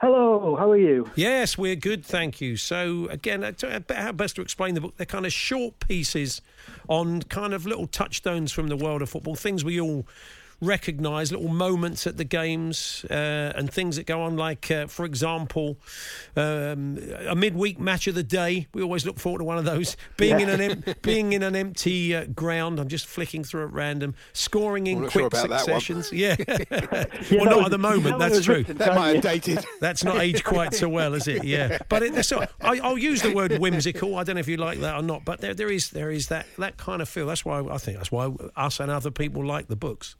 [0.01, 1.09] Hello, how are you?
[1.15, 2.57] Yes, we're good, thank you.
[2.57, 3.53] So again, uh,
[3.89, 4.97] how best to explain the book?
[4.97, 6.41] They're kind of short pieces
[6.89, 10.05] on kind of little touchstones from the world of football, things we all
[10.61, 14.37] recognise, little moments at the games, uh, and things that go on.
[14.37, 15.77] Like, uh, for example,
[16.35, 18.67] um, a midweek match of the day.
[18.73, 19.95] We always look forward to one of those.
[20.17, 22.79] Being in an em- being in an empty uh, ground.
[22.79, 25.59] I'm just flicking through at random, scoring in quick sure about that one.
[25.59, 26.11] successions.
[26.19, 28.19] Yeah, yeah, well, not was- at the moment.
[28.19, 28.55] that That's true.
[28.55, 29.63] written, That might have dated.
[29.79, 31.43] That's not aged quite so well, is it?
[31.43, 34.15] Yeah, but it, so I, I'll use the word whimsical.
[34.15, 36.27] I don't know if you like that or not, but there, there is there is
[36.27, 37.27] that that kind of feel.
[37.27, 40.15] That's why I think that's why us and other people like the books.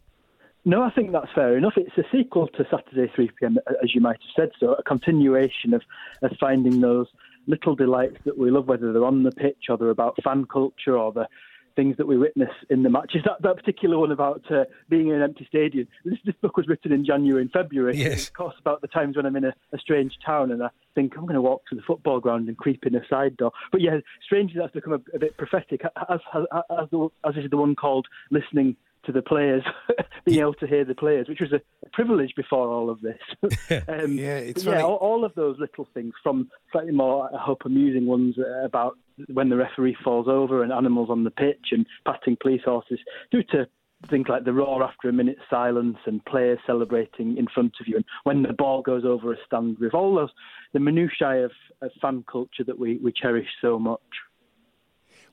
[0.69, 1.73] No, I think that's fair enough.
[1.77, 5.73] It's a sequel to Saturday 3 pm, as you might have said, so a continuation
[5.73, 5.81] of,
[6.21, 7.07] of finding those
[7.47, 10.95] little delights that we love, whether they're on the pitch or they're about fan culture
[10.95, 11.27] or the
[11.75, 13.23] things that we witness in the matches.
[13.25, 15.87] That, that particular one about uh, being in an empty stadium.
[16.05, 17.97] This, this book was written in January and February.
[17.97, 18.27] Yes.
[18.27, 21.13] Of course, about the times when I'm in a, a strange town and I think
[21.17, 23.53] I'm going to walk to the football ground and creep in a side door.
[23.71, 27.49] But yeah, strangely, that's become a, a bit prophetic, as, as, as, the, as is
[27.49, 28.75] the one called listening
[29.09, 29.63] to the players,
[30.25, 31.61] being able to hear the players, which was a
[31.93, 33.17] privilege before all of this.
[33.87, 37.63] um, Yeah, it's yeah, all, all of those little things, from slightly more, I hope,
[37.65, 38.97] amusing ones about
[39.33, 42.99] when the referee falls over and animals on the pitch and patting police horses,
[43.31, 43.67] through to
[44.09, 47.95] things like the roar after a minute's silence and players celebrating in front of you,
[47.95, 50.29] and when the ball goes over a stand with all those
[50.73, 53.99] the minutiae of, of fan culture that we, we cherish so much.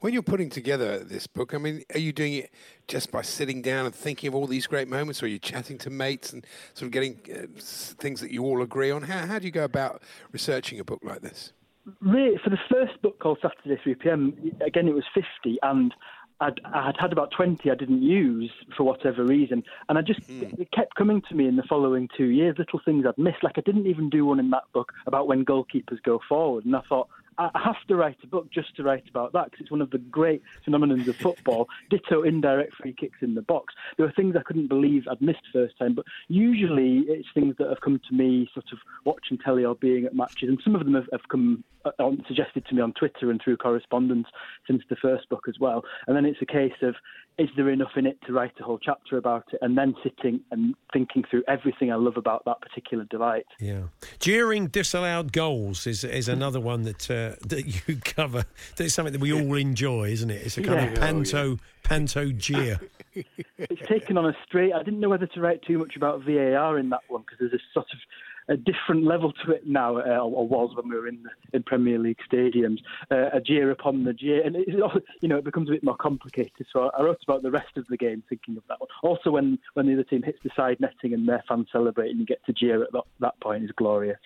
[0.01, 2.51] When you're putting together this book, I mean, are you doing it
[2.87, 5.79] just by sitting down and thinking of all these great moments, or are you chatting
[5.79, 9.03] to mates and sort of getting uh, things that you all agree on?
[9.03, 11.53] How, how do you go about researching a book like this?
[12.01, 15.95] Really, for the first book called Saturday 3 p.m., again, it was 50, and
[16.41, 19.63] I'd, I had had about 20 I didn't use for whatever reason.
[19.89, 23.07] And I just, it kept coming to me in the following two years, little things
[23.07, 23.43] I'd missed.
[23.43, 26.67] Like I didn't even do one in that book about when goalkeepers go forward.
[26.67, 29.61] And I thought, I have to write a book just to write about that because
[29.61, 31.69] it's one of the great phenomenons of football.
[31.91, 33.75] Ditto indirect free kicks in the box.
[33.97, 37.69] There were things I couldn't believe I'd missed first time, but usually it's things that
[37.69, 40.85] have come to me sort of watching telly or being at matches, and some of
[40.85, 41.63] them have, have come
[41.99, 44.27] on, suggested to me on Twitter and through correspondence
[44.67, 45.85] since the first book as well.
[46.07, 46.95] And then it's a case of
[47.39, 50.41] is there enough in it to write a whole chapter about it, and then sitting
[50.51, 53.45] and thinking through everything I love about that particular delight.
[53.61, 53.83] Yeah,
[54.21, 58.45] jeering disallowed goals is is another one that uh, that you cover.
[58.77, 60.47] That's something that we all enjoy, isn't it?
[60.47, 60.87] It's a kind Yeah.
[60.93, 62.81] of panto panto jeer.
[63.15, 64.73] it's taken on a straight.
[64.73, 67.53] I didn't know whether to write too much about VAR in that one because there's
[67.53, 67.99] a sort of
[68.49, 71.99] a different level to it now, uh, or was when we were in in Premier
[71.99, 72.79] League stadiums.
[73.11, 74.69] Uh, a jeer upon the jeer, and it,
[75.21, 76.67] you know it becomes a bit more complicated.
[76.73, 78.89] So I wrote about the rest of the game, thinking of that one.
[79.03, 82.19] Also, when when the other team hits the side netting and their fans celebrate, and
[82.19, 84.19] you get to jeer at that, that point is glorious.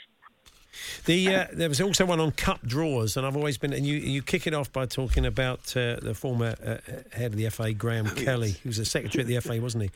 [1.04, 3.72] The uh, there was also one on cup draws, and I've always been.
[3.72, 6.76] And you you kick it off by talking about uh, the former uh,
[7.16, 9.90] head of the FA, Graham Kelly, who was the secretary of the FA, wasn't he?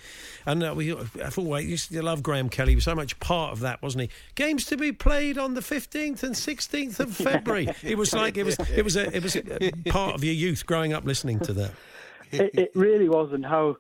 [0.47, 2.73] And uh, we, I've always used to love Graham Kelly.
[2.73, 4.11] He was so much part of that, wasn't he?
[4.35, 7.69] Games to be played on the fifteenth and sixteenth of February.
[7.83, 9.43] It was like it was it was a, it was a
[9.91, 11.73] part of your youth growing up listening to that.
[12.33, 13.77] it, it really was, and how it,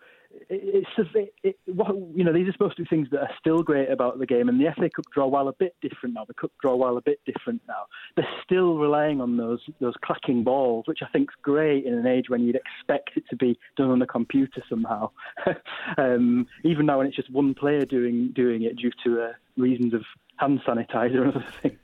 [0.48, 3.62] it's just, it, it, you know these are supposed to be things that are still
[3.62, 6.34] great about the game, and the FA Cup draw, while a bit different now, the
[6.34, 10.86] Cup draw, while a bit different now, they're still relying on those those clacking balls,
[10.86, 13.90] which I think is great in an age when you'd expect it to be done
[13.90, 15.10] on a computer somehow.
[15.98, 19.94] um, even now, when it's just one player doing doing it due to uh, reasons
[19.94, 20.02] of
[20.36, 21.78] hand sanitizer and other things.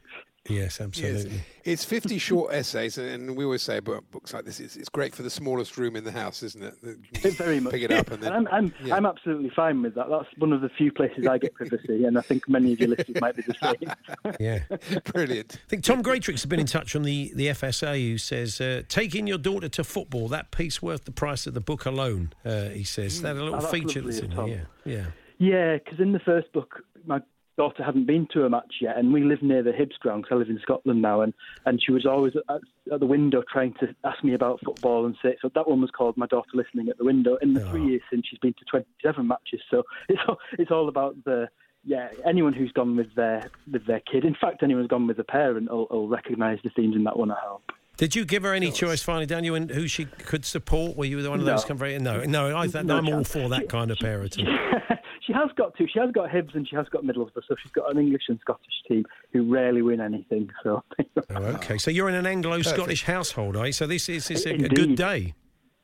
[0.49, 1.33] Yes, absolutely.
[1.33, 1.41] Yes.
[1.65, 5.15] It's 50 short essays, and we always say about books like this, it's, it's great
[5.15, 6.75] for the smallest room in the house, isn't it?
[7.23, 7.73] It very much.
[7.73, 8.33] Pick it up and then.
[8.33, 8.97] I'm, I'm, yeah.
[8.97, 10.09] I'm absolutely fine with that.
[10.09, 12.89] That's one of the few places I get privacy, and I think many of your
[12.89, 14.35] listeners might be the same.
[14.41, 14.61] Yeah.
[15.13, 15.59] Brilliant.
[15.67, 18.83] I think Tom Greatrex has been in touch from the, the FSA who says, uh,
[18.89, 22.69] taking your daughter to football, that piece worth the price of the book alone, uh,
[22.71, 23.21] he says.
[23.23, 24.47] That a little Oh, that's feature lovely that's in of there.
[24.47, 24.67] Tom.
[24.87, 25.07] Yeah, yeah.
[25.39, 27.21] Yeah, because in the first book, my
[27.61, 30.33] daughter hadn't been to a match yet, and we live near the Hibs ground 'cause
[30.33, 31.35] I live in Scotland now, and,
[31.67, 35.15] and she was always at, at the window trying to ask me about football and
[35.23, 35.37] say.
[35.43, 38.01] So that one was called "My Daughter Listening at the Window." In the three years
[38.11, 41.49] since, she's been to 27 matches, so it's all, it's all about the.
[41.85, 44.25] Yeah, anyone who's gone with their with their kid.
[44.25, 47.19] In fact, anyone who's gone with a parent will, will recognise the themes in that
[47.19, 47.31] one.
[47.31, 47.73] I hope.
[48.01, 50.97] Did you give her any choice finally, Daniel, in who she could support?
[50.97, 51.69] Were you the one of those No.
[51.69, 52.57] come very no, no?
[52.57, 54.47] I th- No I'm all for that kind of parenting.
[55.21, 55.87] she has got two.
[55.93, 58.39] She has got Hibs and she has got Middlesbrough, so she's got an English and
[58.41, 60.49] Scottish team who rarely win anything.
[60.63, 60.83] So
[61.29, 63.73] Oh, okay, so you're in an Anglo-Scottish household, are you?
[63.73, 65.35] So this is, is a, a good day.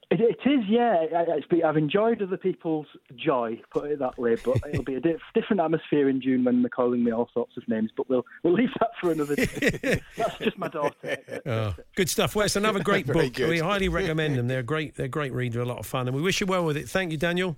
[0.09, 1.05] It, it is, yeah.
[1.13, 4.37] I, I- it's been- I've enjoyed other people's joy, put it that way.
[4.37, 7.57] But it'll be a di- different atmosphere in June when they're calling me all sorts
[7.57, 7.91] of names.
[7.97, 10.01] But we'll we'll leave that for another day.
[10.17, 10.95] That's just my daughter.
[11.47, 12.35] Oh, good stuff.
[12.37, 13.33] Well, it's another great book.
[13.33, 13.49] good.
[13.49, 14.49] We highly recommend them.
[14.49, 14.97] They're a great.
[14.97, 16.89] They're a great reader, a lot of fun, and we wish you well with it.
[16.89, 17.57] Thank you, Daniel.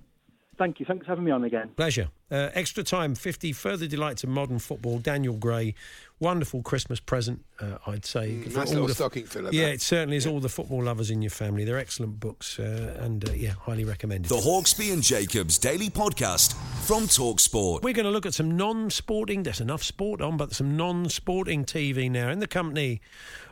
[0.57, 0.85] Thank you.
[0.85, 1.69] Thanks for having me on again.
[1.77, 2.09] Pleasure.
[2.29, 4.99] Uh, extra time, 50 further delights of modern football.
[4.99, 5.73] Daniel Gray,
[6.19, 8.31] wonderful Christmas present, uh, I'd say.
[8.31, 9.73] Mm, for nice all little the- stocking filler, Yeah, that.
[9.75, 11.63] it certainly is all the football lovers in your family.
[11.65, 14.29] They're excellent books, uh, and uh, yeah, highly recommended.
[14.29, 16.53] The Hawksbee and Jacobs Daily Podcast
[16.85, 17.81] from Talksport.
[17.83, 19.43] We're going to look at some non-sporting.
[19.43, 23.01] There's enough sport on, but some non-sporting TV now in the company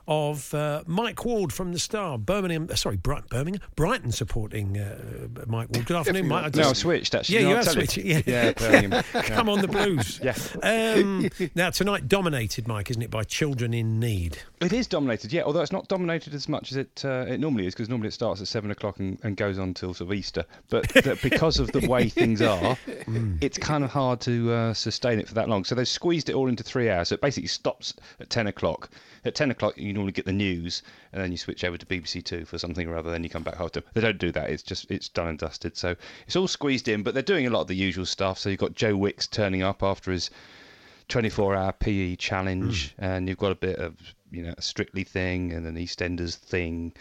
[0.07, 2.67] of uh, Mike Ward from the Star, Birmingham.
[2.71, 5.85] uh, Sorry, Brighton, Birmingham, Brighton supporting uh, Mike Ward.
[5.85, 6.55] Good afternoon, Mike.
[6.55, 7.35] I No, I've switched, actually.
[7.35, 7.97] Yeah, No, you have switched.
[7.97, 9.03] Yeah, Yeah, Birmingham.
[9.13, 10.19] Come on, the Blues.
[10.23, 10.35] Yeah.
[10.63, 14.37] Um, now tonight, dominated, Mike, isn't it, by children in need?
[14.61, 15.43] It is dominated, yeah.
[15.43, 18.13] Although it's not dominated as much as it uh, it normally is, because normally it
[18.13, 20.45] starts at seven o'clock and, and goes on till sort of Easter.
[20.69, 20.91] But
[21.21, 22.77] because of the way things are,
[23.41, 25.63] it's kind of hard to uh, sustain it for that long.
[25.63, 27.09] So they've squeezed it all into three hours.
[27.09, 28.89] So it basically stops at ten o'clock.
[29.27, 32.23] At ten o'clock, you normally get the news, and then you switch over to BBC
[32.23, 33.11] Two for something or other.
[33.11, 33.83] Then you come back after.
[33.93, 34.49] They don't do that.
[34.49, 35.77] It's just it's done and dusted.
[35.77, 37.03] So it's all squeezed in.
[37.03, 38.39] But they're doing a lot of the usual stuff.
[38.39, 40.29] So you've got Joe Wicks turning up after his
[41.09, 43.03] 24 hour PE challenge, hmm.
[43.03, 43.95] and you've got a bit of
[44.31, 46.93] you know a Strictly thing and an EastEnders thing,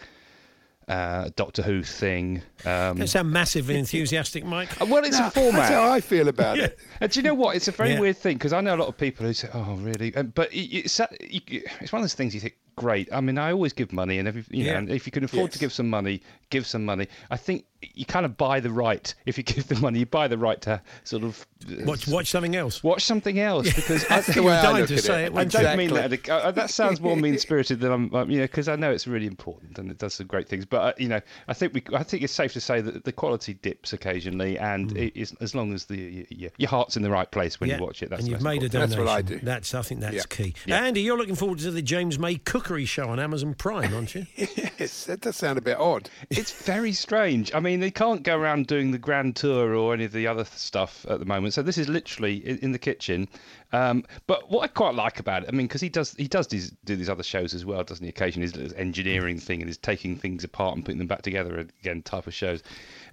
[0.87, 2.41] uh, Doctor Who thing.
[2.65, 4.81] Um, Don't sound massively enthusiastic, Mike.
[4.81, 5.53] uh, well, it's a format.
[5.53, 6.79] That's how I feel about it.
[7.01, 7.55] And do you know what?
[7.55, 7.99] It's a very Yeah.
[7.99, 10.99] weird thing because I know a lot of people who say, "Oh, really?" But it's
[11.01, 14.27] it's one of those things you think, "Great." I mean, I always give money, and
[14.27, 14.77] every you know, Yeah.
[14.77, 17.07] and if you can afford to give some money, give some money.
[17.31, 19.99] I think you kind of buy the right if you give the money.
[19.99, 21.45] You buy the right to sort of
[21.85, 22.83] Watch, watch something else.
[22.83, 25.25] watch something else because I, That's the way I look to at say it.
[25.25, 26.29] it, I wouldn't don't mean that.
[26.29, 29.25] Uh, that sounds more mean spirited than I'm, you know, because I know it's really
[29.25, 30.65] important and it does some great things.
[30.65, 33.11] But uh, you know, I think we, I think it's safe to say that the
[33.11, 37.09] quality dips occasionally, and it is, as long as the y- your heart's in the
[37.09, 38.91] right place when Yeah, you watch it, that's and you've most made a important.
[38.91, 39.05] donation.
[39.05, 39.45] That's what I do.
[39.45, 40.23] That's I think that's Yeah.
[40.29, 40.53] key.
[40.67, 40.83] Yeah.
[40.83, 44.27] Andy, you're looking forward to the James May Cookery Show on Amazon Prime, aren't you?
[44.35, 46.09] Yes, that does sound a bit odd.
[46.29, 47.53] It's very strange.
[47.53, 50.45] I mean, they can't go around doing the grand tour or any of the other
[50.45, 51.53] stuff at the moment.
[51.53, 53.27] So this is literally in, in the kitchen.
[53.73, 56.47] Um, but what I quite like about it, I mean, because he does he does
[56.47, 58.09] these, do these other shows as well, doesn't he?
[58.09, 62.01] Occasionally, his engineering thing and his taking things apart and putting them back together again
[62.01, 62.63] type of shows.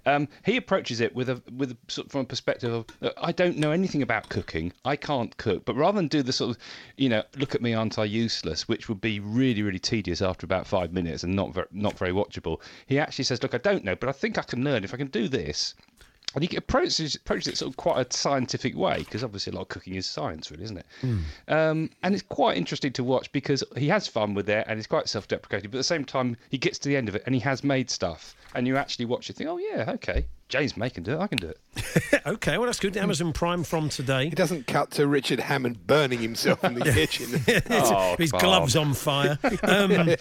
[0.05, 3.31] Um, he approaches it with a with sort of from a perspective of uh, I
[3.31, 6.57] don't know anything about cooking, I can't cook, but rather than do the sort of
[6.97, 10.45] you know look at me, aren't I useless, which would be really really tedious after
[10.45, 12.61] about five minutes and not very, not very watchable.
[12.85, 14.97] He actually says, look, I don't know, but I think I can learn if I
[14.97, 15.73] can do this.
[16.35, 19.63] And he approaches, approaches it sort of quite a scientific way because obviously a lot
[19.63, 20.85] of cooking is science, really, isn't it?
[21.47, 24.87] Um, and it's quite interesting to watch because he has fun with it and he's
[24.87, 27.33] quite self-deprecating, but at the same time he gets to the end of it and
[27.33, 30.89] he has made stuff, and you actually watch it, think, oh yeah, okay, James May
[30.91, 31.57] can do it, I can do it.
[32.27, 32.95] okay, well that's good.
[32.95, 34.27] Amazon Prime from today.
[34.27, 37.41] It doesn't cut to Richard Hammond burning himself in the kitchen.
[37.69, 38.41] Oh, His Bob.
[38.41, 39.37] gloves on fire.
[39.63, 40.15] Um,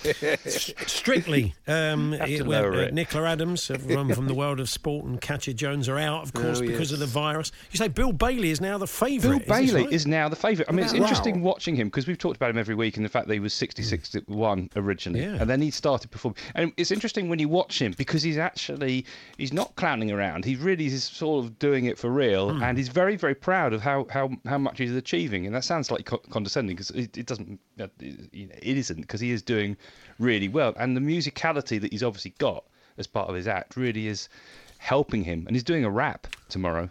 [0.47, 2.89] Strictly, um, Have it- well, uh.
[2.91, 6.33] Nicola Adams uh, from, from the world of sport and Katya Jones are out, of
[6.33, 7.53] course, Oh, because of the virus.
[7.71, 9.47] You say Bill Bailey is now the favourite.
[9.47, 9.93] Bill is Bailey right?
[9.93, 10.69] is now the favourite.
[10.69, 11.01] I mean, it's Wow.
[11.01, 13.41] interesting watching him because we've talked about him every week and the fact that he
[13.41, 15.21] was 66 to 1 originally.
[15.23, 15.37] Yeah.
[15.41, 16.37] And then he started performing.
[16.55, 19.05] And it's interesting when you watch him because he's actually,
[19.39, 20.45] he's not clowning around.
[20.45, 22.55] He really is sort of doing it for real.
[22.55, 22.63] Hmm.
[22.63, 25.45] And he's very, very proud of how, how, how much he's achieving.
[25.47, 29.01] And that sounds like co- condescending because it, it doesn't, uh, you know, it isn't
[29.01, 29.77] because he is doing
[30.19, 30.73] really well.
[30.79, 32.65] And the musicality that he's obviously got
[32.97, 34.29] as part of his act really is
[34.79, 35.45] helping him.
[35.47, 36.91] And he's doing a rap tomorrow.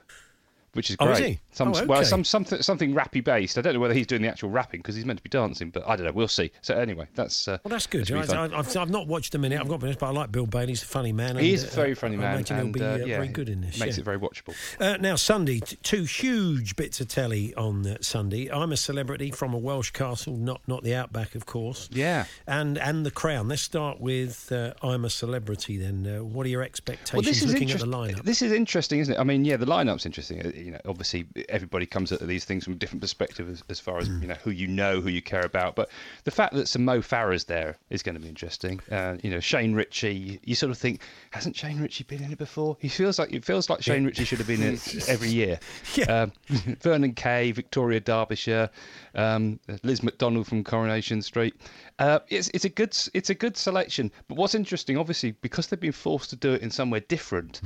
[0.74, 1.20] Which is Oh, great.
[1.20, 1.40] is he?
[1.54, 3.58] Some, Oh, Well, some something something rappy based.
[3.58, 5.70] I don't know whether he's doing the actual rapping because he's meant to be dancing,
[5.70, 6.12] but I don't know.
[6.12, 6.52] We'll see.
[6.62, 8.10] So anyway, that's uh, Well, that's good.
[8.10, 9.60] really I, have I've not watched a minute.
[9.60, 10.70] I've got honest, but I like Bill Bailey.
[10.70, 11.38] He's a funny man.
[11.38, 13.08] he and, is a uh, very funny I man, imagine and he'll be uh, uh,
[13.08, 13.80] yeah, very good in this.
[13.80, 14.02] Makes yeah.
[14.02, 14.56] it very watchable.
[14.80, 18.50] Uh, now, Sunday, t- two huge bits of telly on uh, Sunday.
[18.50, 21.90] I'm a celebrity from a Welsh castle, not not the Outback, of course.
[21.92, 22.26] Yeah.
[22.48, 23.48] And and the Crown.
[23.48, 25.78] Let's start with uh, I'm a celebrity.
[25.78, 28.24] Then, uh, what are your expectations Well, this is looking at the lineup?
[28.24, 29.20] This is interesting, isn't it?
[29.20, 30.46] I mean, yeah, the lineup's interesting.
[30.46, 33.80] Uh, You know, obviously everybody comes at these things from a different perspective as, as
[33.80, 34.22] far as Hmm.
[34.22, 35.76] you know who you know, who you care about.
[35.76, 35.90] But
[36.24, 38.80] the fact that some Mo Farah's there is going to be interesting.
[38.92, 40.40] Uh, you know, Shane Richie.
[40.44, 42.78] You sort of think, hasn't Shane Richie been in it before?
[42.80, 45.60] He feels like it feels like Shane Richie should have been in it every year.
[45.96, 46.06] Yeah.
[46.24, 46.32] Um,
[46.82, 48.70] Vernon Kay, Victoria Derbyshire,
[49.16, 51.54] um, Liz McDonald from Coronation Street.
[52.00, 54.12] Uh, it's it's a good it's a good selection.
[54.28, 57.62] But what's interesting, obviously, because they've been forced to do it in somewhere different.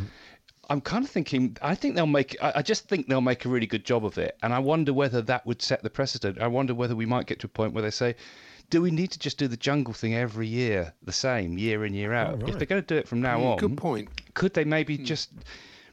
[0.69, 1.57] I'm kind of thinking.
[1.61, 2.35] I think they'll make.
[2.41, 4.93] I I just think they'll make a really good job of it, and I wonder
[4.93, 6.39] whether that would set the precedent.
[6.39, 8.15] I wonder whether we might get to a point where they say,
[8.69, 11.93] "Do we need to just do the jungle thing every year, the same year in
[11.93, 12.43] year out?
[12.43, 14.09] Oh, if they're going to do it from now mm, on, Good point.
[14.33, 15.05] could they maybe hmm.
[15.05, 15.29] just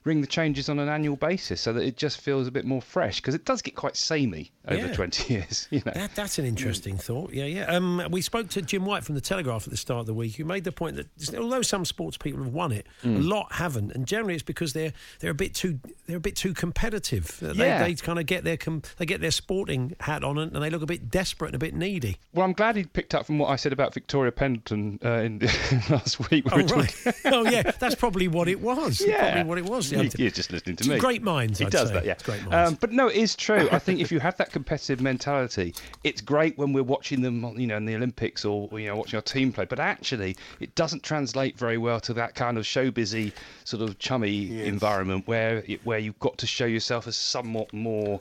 [0.04, 2.82] ring the changes on an annual basis so that it just feels a bit more
[2.82, 3.16] fresh?
[3.16, 4.92] Because it does get quite samey over Yeah.
[4.94, 5.66] 20 years.
[5.70, 5.92] You know.
[5.94, 7.32] That, that's an interesting thought.
[7.32, 7.64] Yeah, yeah.
[7.66, 10.36] Um, we spoke to Jim White from the Telegraph at the start of the week,
[10.36, 13.28] who made the point that although some sports people have won it, a Mm.
[13.28, 16.52] lot haven't, and generally it's because they're they're a bit too they're a bit too
[16.54, 17.38] competitive.
[17.40, 17.82] They, Yeah.
[17.82, 20.70] they kind of get their com- they get their sporting hat on and, and they
[20.70, 22.18] look a bit desperate and a bit needy.
[22.32, 25.38] Well, I'm glad he picked up from what I said about Victoria Pendleton uh, in
[25.90, 26.44] last week.
[26.54, 26.94] We Oh right.
[27.26, 29.00] oh yeah, that's probably what it was.
[29.00, 29.32] Yeah.
[29.32, 29.92] probably what it was.
[30.02, 30.98] He- You're just listening to me.
[30.98, 31.58] Great minds.
[31.58, 31.94] He I'd does say.
[31.94, 32.12] that, yeah.
[32.12, 32.72] It's great minds.
[32.72, 33.68] Um, but no, it is true.
[33.70, 37.66] I think if you have that competitive mentality, it's great when we're watching them, you
[37.66, 39.64] know, in the Olympics or you know watching our team play.
[39.64, 43.32] But actually, it doesn't translate very well to that kind of show busy,
[43.64, 48.20] sort of chummy environment where it, where you've got to show yourself as somewhat more.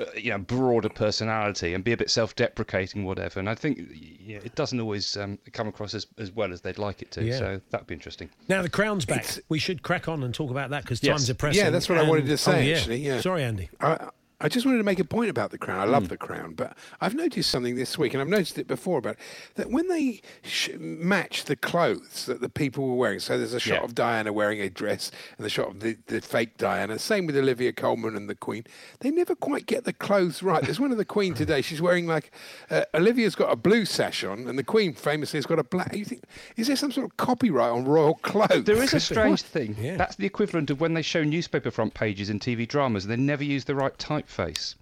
[0.00, 3.38] Uh, you know, broader personality and be a bit self-deprecating, whatever.
[3.38, 3.80] And I think
[4.18, 7.22] yeah, it doesn't always um, come across as, as well as they'd like it to.
[7.24, 7.38] Yeah.
[7.38, 8.30] So that'd be interesting.
[8.48, 9.26] now the crown's back.
[9.48, 11.12] We should crack on and talk about that because Yes.
[11.18, 11.62] times are pressing.
[11.64, 12.76] Yeah, that's what I wanted to say, oh, yeah.
[12.76, 13.20] actually, yeah.
[13.20, 13.68] Sorry, Andy.
[13.80, 14.08] I,
[14.40, 15.80] I just wanted to make a point about the crown.
[15.80, 18.98] I love the crown, but I've noticed something this week, and I've noticed it before
[18.98, 19.16] about
[19.56, 23.20] that when they sh- match the clothes that the people were wearing.
[23.20, 23.84] So there's a shot Yeah.
[23.84, 26.98] of Diana wearing a dress and the shot of the, the fake Diana.
[26.98, 28.64] Same with Olivia Colman and the Queen.
[29.00, 30.62] They never quite get the clothes right.
[30.62, 31.60] There's one of the Queen today.
[31.62, 32.30] She's wearing like
[32.70, 35.94] uh, Olivia's got a blue sash on, and the Queen famously has got a black.
[35.94, 36.24] You think
[36.56, 38.64] is there some sort of copyright on royal clothes?
[38.64, 39.76] There is a strange thing.
[39.78, 39.96] Yeah.
[39.96, 43.16] That's the equivalent of when they show newspaper front pages in TV dramas and they
[43.16, 43.96] never use the right
[44.30, 44.74] typeface.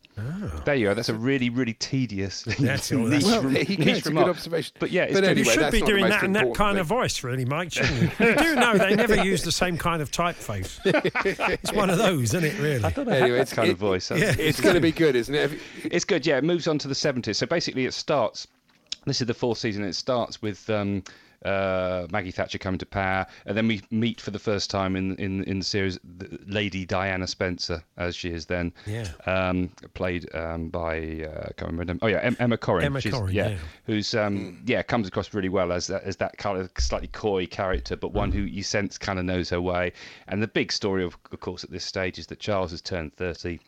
[0.64, 0.94] There you are.
[0.96, 3.92] That's a really, really tedious That's all- niche, that's- Well, rem- there you go.
[3.92, 4.74] a good observation.
[4.80, 5.30] But yeah, it's But good.
[5.30, 6.80] anyway, you should be doing that in that kind thing.
[6.80, 7.72] of voice, really, Mike.
[7.72, 8.26] shouldn't you?
[8.26, 10.80] you do know they never use the same kind of typeface.
[10.84, 12.84] It's one of those, isn't it, really?
[12.84, 14.10] I thought I Anyway, had that it's- kind of voice.
[14.10, 14.34] Yeah.
[14.36, 15.52] It's going to be good, isn't it?
[15.84, 16.38] It's good, yeah.
[16.38, 17.36] It moves on to the 70s.
[17.36, 18.48] So basically, it starts.
[19.06, 19.84] This is the fourth season.
[19.84, 21.04] It starts with um,
[21.44, 25.14] uh, Maggie Thatcher coming to power, and then we meet for the first time in
[25.16, 25.98] in in the series
[26.46, 28.72] Lady Diana Spencer, as she is then.
[28.86, 29.08] Yeah.
[29.26, 31.96] Um, played um, by uh, can't remember.
[32.02, 32.84] Oh yeah, Em- Emma Corrin.
[32.84, 33.58] Emma Corrin, yeah, yeah.
[33.84, 37.46] who's um, yeah comes across really well as that, as that kind of slightly coy
[37.46, 39.92] character, but one who you sense kind of knows her way.
[40.26, 43.14] And the big story, of, of course, at this stage is that Charles has turned
[43.14, 43.60] thirty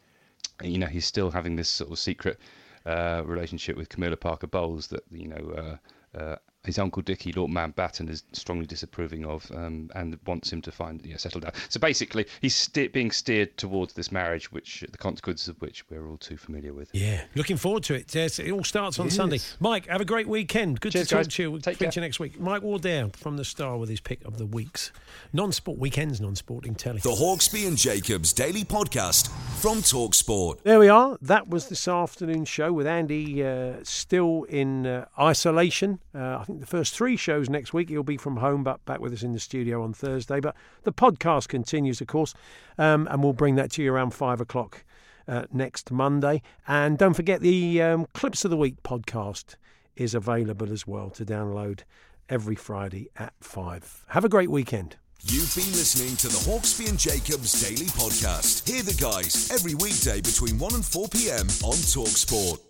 [0.62, 2.39] you know he's still having this sort of secret
[2.87, 5.79] uh, relationship with Camilla Parker Bowles that you know
[6.16, 10.61] uh, uh, his uncle Dickie, Lord Mountbatten, is strongly disapproving of um, and wants him
[10.63, 11.53] to find yeah settle down.
[11.71, 16.07] So basically, he's ste- being steered towards this marriage, which the consequences of which we're
[16.07, 16.91] all too familiar with.
[16.93, 18.15] Yeah, looking forward to it.
[18.15, 19.15] Yes, it all starts on Yes.
[19.15, 19.39] Sunday.
[19.59, 20.81] Mike, have a great weekend.
[20.81, 21.35] Good Cheers, to talk guys.
[21.35, 21.51] to you.
[21.51, 22.39] We'll Take speak to you next week.
[22.39, 24.93] Mike Wardell from the Star with his pick of the weeks.
[25.33, 27.01] Non-sport weekends, non-sporting telly.
[27.01, 29.29] The Hawksbee and Jacobs Daily Podcast
[29.61, 30.63] from Talksport.
[30.63, 31.17] There we are.
[31.23, 36.01] That was this afternoon's show with Andy uh, still in uh, isolation.
[36.15, 39.01] Uh, I think the first three shows next week he'll be from home, but back
[39.01, 40.40] with us in the studio on Thursday.
[40.40, 42.34] But the podcast continues, of course,
[42.78, 44.84] um, and we'll bring that to you around five o'clock
[45.28, 46.42] uh, next Monday.
[46.66, 49.57] And don't forget the um, Clips of the Week podcast
[49.96, 51.80] is available as well to download
[52.28, 54.05] every Friday at five.
[54.09, 54.96] Have a great weekend.
[55.22, 58.66] You've been listening to the Hawksbee and Jacobs Daily Podcast.
[58.66, 61.46] Hear the guys every weekday between 1 and 4 p.m.
[61.62, 62.70] on Talksport.